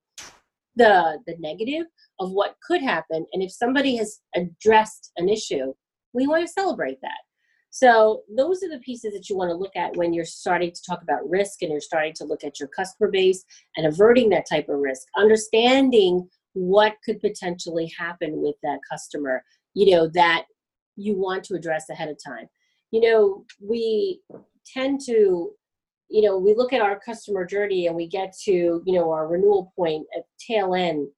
[0.76, 1.86] the the negative
[2.18, 3.24] of what could happen.
[3.32, 5.72] And if somebody has addressed an issue,
[6.12, 7.18] we want to celebrate that.
[7.70, 10.82] So those are the pieces that you want to look at when you're starting to
[10.88, 13.44] talk about risk and you're starting to look at your customer base
[13.76, 19.42] and averting that type of risk, understanding what could potentially happen with that customer
[19.74, 20.44] you know that
[20.96, 22.48] you want to address ahead of time.
[22.90, 24.20] You know we
[24.72, 25.50] tend to
[26.08, 29.26] you know we look at our customer journey and we get to you know our
[29.26, 31.08] renewal point at tail end.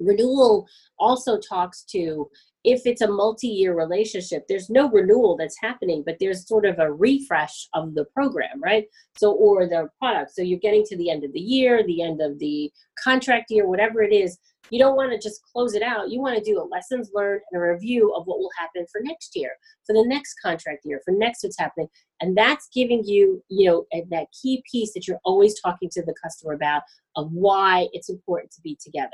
[0.00, 0.66] Renewal
[0.98, 2.30] also talks to
[2.64, 6.92] if it's a multi-year relationship there's no renewal that's happening but there's sort of a
[6.92, 8.86] refresh of the program right?
[9.16, 10.32] So or the product.
[10.34, 12.70] So you're getting to the end of the year the end of the
[13.02, 14.38] contract year whatever it is
[14.70, 16.10] you don't want to just close it out.
[16.10, 19.00] You want to do a lessons learned and a review of what will happen for
[19.02, 19.50] next year,
[19.86, 21.88] for the next contract year, for next what's happening.
[22.20, 26.02] And that's giving you, you know, eh, that key piece that you're always talking to
[26.02, 26.82] the customer about
[27.16, 29.08] of why it's important to be together.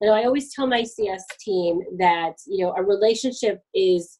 [0.00, 4.18] Know, I always tell my CS team that, you know, a relationship is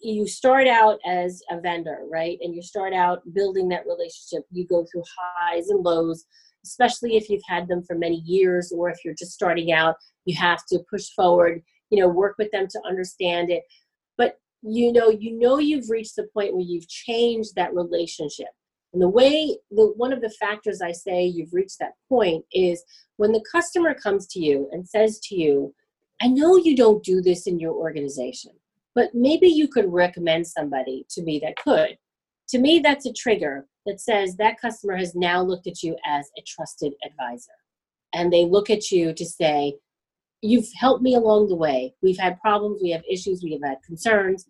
[0.00, 2.38] you start out as a vendor, right?
[2.40, 4.44] And you start out building that relationship.
[4.50, 6.24] You go through highs and lows
[6.68, 10.36] especially if you've had them for many years or if you're just starting out you
[10.36, 13.62] have to push forward you know work with them to understand it.
[14.16, 18.48] But you know you know you've reached the point where you've changed that relationship.
[18.92, 22.82] And the way the one of the factors i say you've reached that point is
[23.16, 25.74] when the customer comes to you and says to you
[26.22, 28.52] i know you don't do this in your organization
[28.94, 31.96] but maybe you could recommend somebody to me that could.
[32.48, 36.30] To me that's a trigger that says that customer has now looked at you as
[36.38, 37.52] a trusted advisor.
[38.12, 39.74] And they look at you to say,
[40.40, 41.94] You've helped me along the way.
[42.00, 44.46] We've had problems, we have issues, we have had concerns,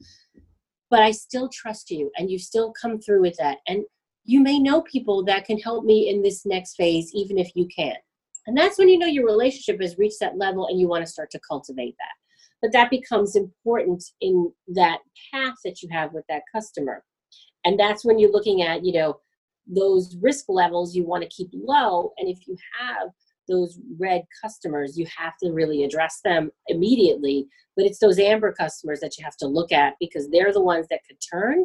[0.91, 3.59] but I still trust you and you've still come through with that.
[3.67, 3.85] And
[4.25, 7.67] you may know people that can help me in this next phase, even if you
[7.75, 7.97] can't.
[8.47, 11.11] And that's when you know your relationship has reached that level and you want to
[11.11, 12.15] start to cultivate that.
[12.61, 14.99] But that becomes important in that
[15.33, 17.03] path that you have with that customer.
[17.65, 19.21] And that's when you're looking at, you know,
[19.69, 22.13] those risk levels you want to keep low.
[22.19, 23.11] And if you have
[23.49, 27.47] those red customers, you have to really address them immediately.
[27.77, 30.87] But it's those amber customers that you have to look at because they're the ones
[30.91, 31.65] that could turn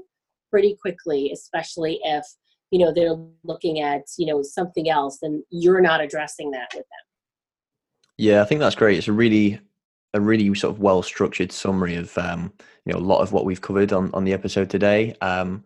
[0.49, 2.25] pretty quickly, especially if
[2.71, 6.83] you know they're looking at you know something else and you're not addressing that with
[6.83, 7.05] them.
[8.17, 8.97] Yeah, I think that's great.
[8.97, 9.59] It's a really
[10.13, 12.53] a really sort of well structured summary of um,
[12.85, 15.15] you know a lot of what we've covered on on the episode today.
[15.21, 15.63] Um,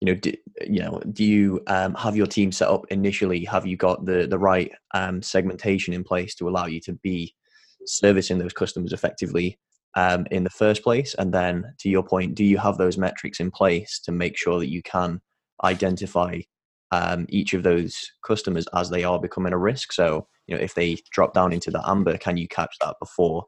[0.00, 0.32] you know, do,
[0.66, 3.44] you know, do you um, have your team set up initially?
[3.44, 7.34] Have you got the the right um, segmentation in place to allow you to be
[7.86, 9.58] servicing those customers effectively
[9.96, 11.14] um, in the first place?
[11.18, 14.58] And then, to your point, do you have those metrics in place to make sure
[14.58, 15.20] that you can
[15.64, 16.40] identify
[16.92, 19.92] um, each of those customers as they are becoming a risk.
[19.92, 23.44] So, you know, if they drop down into the amber, can you catch that before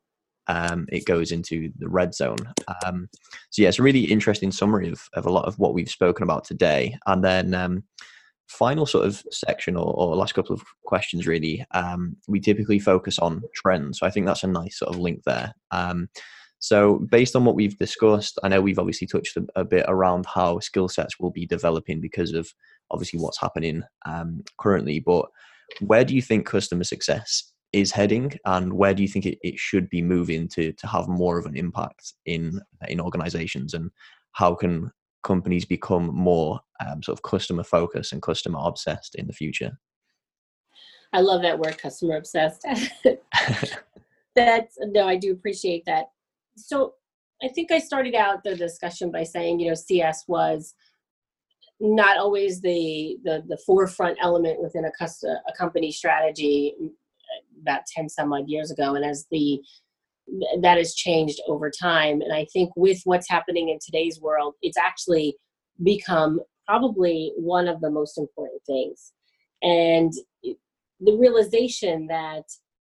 [0.49, 2.38] um, it goes into the red zone?
[2.84, 3.09] Um,
[3.51, 6.22] so, yeah, it's a really interesting summary of, of a lot of what we've spoken
[6.22, 6.96] about today.
[7.07, 7.84] And then, um,
[8.49, 13.18] final sort of section or, or last couple of questions, really, um, we typically focus
[13.18, 13.99] on trends.
[13.99, 15.55] So, I think that's a nice sort of link there.
[15.70, 16.09] Um,
[16.61, 20.26] so, based on what we've discussed, I know we've obviously touched a, a bit around
[20.26, 22.53] how skill sets will be developing because of
[22.90, 24.99] obviously what's happening um, currently.
[24.99, 25.26] But
[25.80, 29.58] where do you think customer success is heading, and where do you think it, it
[29.58, 33.90] should be moving to to have more of an impact in in organizations, and
[34.32, 34.90] how can
[35.24, 39.78] companies become more um, sort of customer focused and customer obsessed in the future?
[41.12, 42.64] I love that word, customer obsessed.
[44.36, 46.06] That's no, I do appreciate that
[46.58, 46.94] so
[47.42, 50.74] I think I started out the discussion by saying, you know, CS was
[51.80, 56.74] not always the the, the forefront element within a custom, a company strategy
[57.60, 59.60] about 10 some odd years ago and as the
[60.60, 62.20] that has changed over time.
[62.20, 65.36] And i think with what's happening in today's world it's actually
[65.82, 69.12] become probably one of the most important things.
[69.62, 70.12] And
[71.00, 72.44] the realization that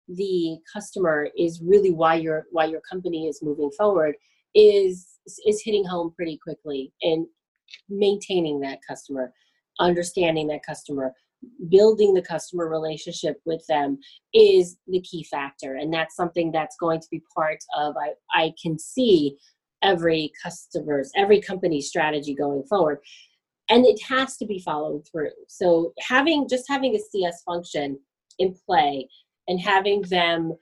[0.08, 4.16] the customer is really why your why your company is moving forward
[4.54, 5.06] is
[5.46, 7.26] is hitting home pretty quickly and
[7.88, 9.32] maintaining that customer
[9.78, 11.14] understanding that customer
[11.68, 13.99] building the customer relationship with them
[14.34, 15.76] is the key factor.
[15.76, 19.36] And that's something that's going to be part of i, I can see
[19.82, 22.99] every customer's every company's strategy going forward.
[23.68, 25.30] And it has to be followed through.
[25.49, 27.99] So having just having a cs function
[28.38, 29.09] in play
[29.49, 30.57] and having them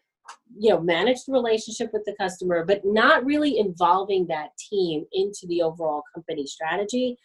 [0.58, 5.46] you know manage the relationship with the customer but not really involving that team into
[5.48, 7.16] the overall company strategy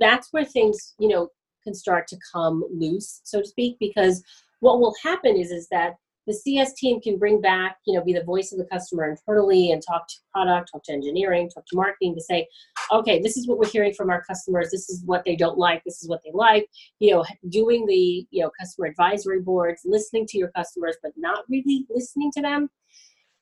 [0.00, 1.28] that's where things you know
[1.66, 4.22] can start to come loose so to speak because
[4.60, 5.94] what will happen is is that
[6.26, 9.70] the CS team can bring back, you know, be the voice of the customer internally
[9.70, 12.46] and talk to product, talk to engineering, talk to marketing to say,
[12.90, 14.70] okay, this is what we're hearing from our customers.
[14.70, 15.82] This is what they don't like.
[15.84, 16.68] This is what they like.
[16.98, 21.44] You know, doing the, you know, customer advisory boards, listening to your customers, but not
[21.48, 22.68] really listening to them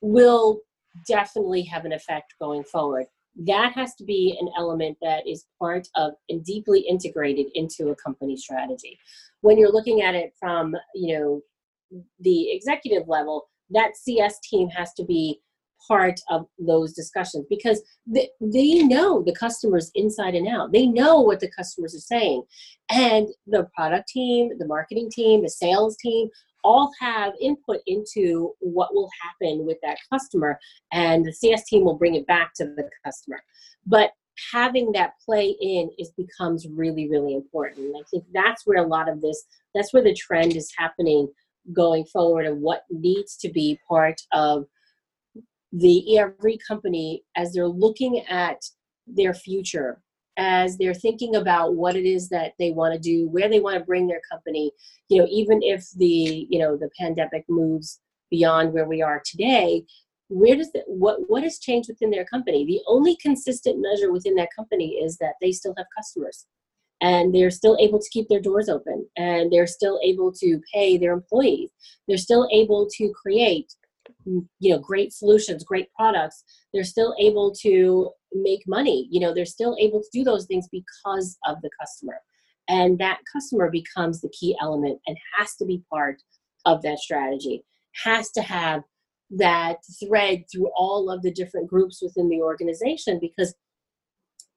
[0.03, 0.61] will
[1.09, 3.07] definitely have an effect going forward.
[3.37, 7.97] That has to be an element that is part of and deeply integrated into a
[7.97, 8.99] company strategy.
[9.41, 14.93] When you're looking at it from, you know, the executive level, that CS team has
[14.95, 15.41] to be
[15.87, 20.73] part of those discussions because they, they know the customers inside and out.
[20.73, 22.43] They know what the customers are saying.
[22.91, 26.29] And the product team, the marketing team, the sales team
[26.65, 30.59] all have input into what will happen with that customer.
[30.93, 33.41] And the CS team will bring it back to the customer.
[33.87, 34.11] But
[34.53, 39.09] having that play in is becomes really really important i think that's where a lot
[39.09, 39.45] of this
[39.75, 41.29] that's where the trend is happening
[41.73, 44.65] going forward and what needs to be part of
[45.73, 48.59] the every company as they're looking at
[49.07, 50.01] their future
[50.37, 53.79] as they're thinking about what it is that they want to do where they want
[53.79, 54.73] to bring their company
[55.09, 59.85] you know even if the you know the pandemic moves beyond where we are today
[60.29, 62.65] where does the, what what has changed within their company?
[62.65, 66.47] The only consistent measure within that company is that they still have customers
[67.01, 70.97] and they're still able to keep their doors open and they're still able to pay
[70.97, 71.71] their employees.
[72.09, 73.73] They're still able to create
[74.27, 76.45] you know great solutions great products.
[76.73, 80.69] They're still able to make money you know they're still able to do those things
[80.71, 82.21] because of the customer.
[82.67, 86.23] And that customer becomes the key element and has to be part
[86.65, 87.63] of that strategy
[88.03, 88.83] has to have
[89.31, 93.55] that thread through all of the different groups within the organization because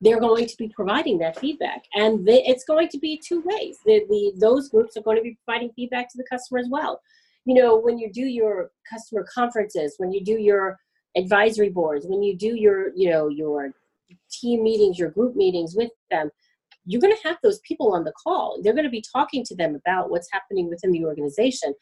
[0.01, 1.83] they're going to be providing that feedback.
[1.95, 3.77] And they, it's going to be two ways.
[3.85, 7.01] The, the, those groups are going to be providing feedback to the customer as well.
[7.45, 10.77] You know when you do your customer conferences when you do your
[11.17, 13.71] advisory boards when you do your you know your
[14.31, 16.29] team meetings your group meetings with them
[16.87, 18.61] you're going to have those people on the call.
[18.63, 21.73] They're going to be talking to them about what's happening within the organization.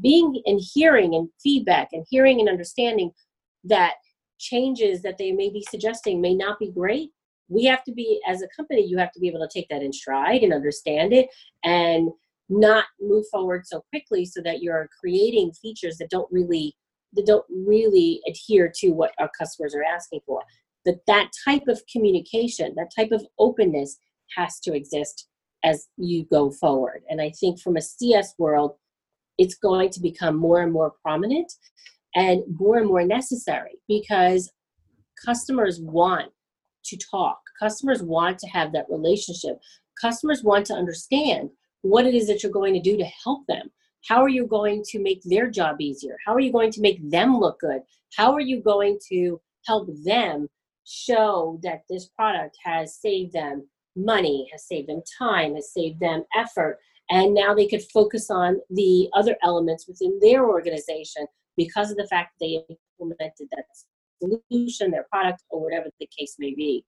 [0.00, 3.10] Being and hearing and feedback and hearing and understanding
[3.64, 3.96] that
[4.38, 7.10] changes that they may be suggesting may not be great
[7.48, 9.82] we have to be as a company you have to be able to take that
[9.82, 11.28] in stride and understand it
[11.62, 12.10] and
[12.48, 16.74] not move forward so quickly so that you're creating features that don't really
[17.14, 20.42] that don't really adhere to what our customers are asking for
[20.84, 23.98] but that type of communication that type of openness
[24.36, 25.28] has to exist
[25.64, 28.72] as you go forward and i think from a cs world
[29.38, 31.52] it's going to become more and more prominent
[32.14, 34.50] and more and more necessary because
[35.24, 36.30] customers want
[36.84, 37.38] to talk.
[37.58, 39.58] Customers want to have that relationship.
[40.00, 41.50] Customers want to understand
[41.82, 43.70] what it is that you're going to do to help them.
[44.08, 46.16] How are you going to make their job easier?
[46.26, 47.80] How are you going to make them look good?
[48.16, 50.48] How are you going to help them
[50.84, 56.24] show that this product has saved them money, has saved them time, has saved them
[56.36, 56.78] effort,
[57.10, 61.26] and now they could focus on the other elements within their organization
[61.56, 63.64] because of the fact that they implemented that
[64.50, 66.84] solution, their product, or whatever the case may be.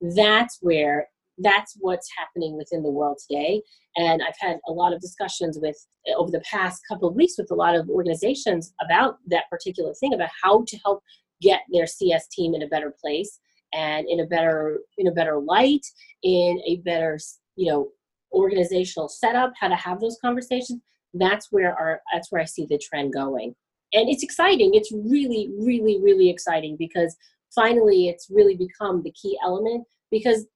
[0.00, 1.08] That's where
[1.38, 3.62] that's what's happening within the world today.
[3.96, 5.76] And I've had a lot of discussions with
[6.16, 10.14] over the past couple of weeks with a lot of organizations about that particular thing
[10.14, 11.02] about how to help
[11.40, 13.38] get their CS team in a better place
[13.72, 15.86] and in a better in a better light,
[16.22, 17.18] in a better
[17.56, 17.88] you know
[18.32, 20.80] organizational setup, how to have those conversations.
[21.14, 23.54] That's where our that's where I see the trend going.
[23.92, 24.74] And it's exciting.
[24.74, 27.16] It's really, really, really exciting because
[27.54, 30.46] finally it's really become the key element because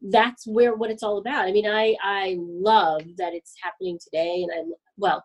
[0.00, 1.46] that's where what it's all about.
[1.46, 5.24] I mean, I I love that it's happening today, and I well,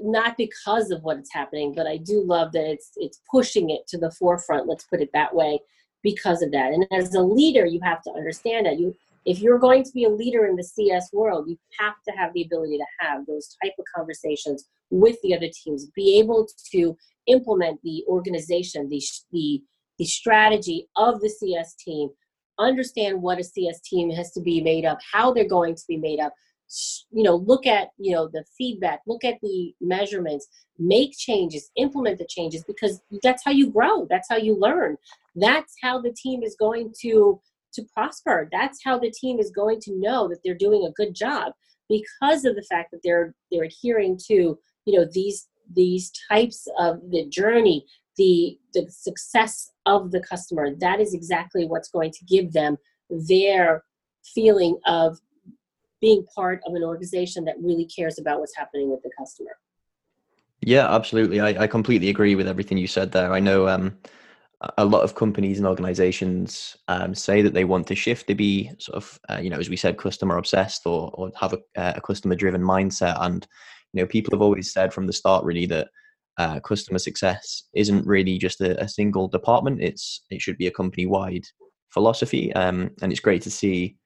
[0.00, 3.86] not because of what it's happening, but I do love that it's it's pushing it
[3.88, 4.68] to the forefront.
[4.68, 5.60] Let's put it that way,
[6.02, 6.72] because of that.
[6.72, 8.94] And as a leader, you have to understand that you
[9.24, 12.32] if you're going to be a leader in the CS world, you have to have
[12.34, 16.94] the ability to have those type of conversations with the other teams, be able to
[17.26, 19.02] implement the organization, the
[19.32, 19.62] the
[19.98, 22.10] the strategy of the CS team
[22.58, 25.96] understand what a CS team has to be made up, how they're going to be
[25.96, 26.32] made up.
[27.10, 30.48] You know, look at you know the feedback, look at the measurements,
[30.78, 34.06] make changes, implement the changes because that's how you grow.
[34.08, 34.96] That's how you learn.
[35.36, 37.40] That's how the team is going to
[37.74, 38.48] to prosper.
[38.52, 41.52] That's how the team is going to know that they're doing a good job
[41.88, 46.98] because of the fact that they're they're adhering to you know these these types of
[47.10, 47.84] the journey
[48.16, 50.74] the the success of the customer.
[50.76, 52.76] That is exactly what's going to give them
[53.10, 53.84] their
[54.34, 55.18] feeling of
[56.00, 59.52] being part of an organization that really cares about what's happening with the customer.
[60.60, 61.40] Yeah absolutely.
[61.40, 63.32] I, I completely agree with everything you said there.
[63.32, 63.96] I know um,
[64.78, 68.70] a lot of companies and organizations um, say that they want to shift to be
[68.78, 72.00] sort of uh, you know as we said customer obsessed or, or have a, a
[72.00, 73.16] customer driven mindset.
[73.20, 73.46] And
[73.92, 75.88] you know people have always said from the start really that
[76.38, 79.80] uh, customer success isn't really just a, a, single department.
[79.80, 81.44] It's it should be a company wide
[81.90, 83.96] philosophy, um, and it's great to see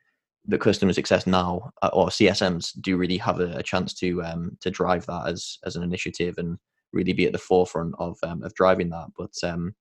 [0.47, 4.57] that customer success now uh, or CSMs do really have a, a chance to um,
[4.61, 6.59] to drive that as as an initiative and
[6.93, 9.09] really be at the forefront of um, of driving that.
[9.17, 9.75] But um,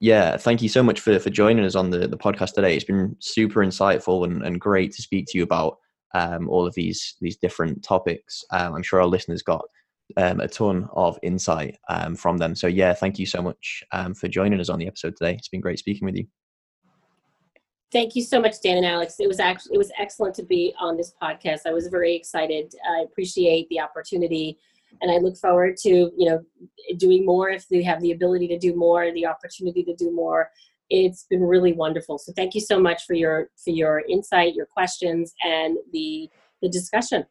[0.00, 2.74] yeah, thank you so much for for joining us on the the podcast today.
[2.74, 5.76] It's been super insightful and, and great to speak to you about
[6.14, 8.44] um, all of these these different topics.
[8.50, 9.64] Um, I'm sure our listeners got
[10.16, 12.54] um, a ton of insight um, from them.
[12.54, 15.34] So yeah, thank you so much um, for joining us on the episode today.
[15.34, 16.26] It's been great speaking with you.
[17.92, 19.16] Thank you so much, Dan and Alex.
[19.20, 21.60] It was actually it was excellent to be on this podcast.
[21.66, 22.74] I was very excited.
[22.88, 24.58] I appreciate the opportunity,
[25.00, 26.42] and I look forward to you know
[26.98, 30.50] doing more if we have the ability to do more, the opportunity to do more.
[30.90, 32.18] It's been really wonderful.
[32.18, 36.28] So thank you so much for your for your insight, your questions, and the
[36.62, 37.24] the discussion.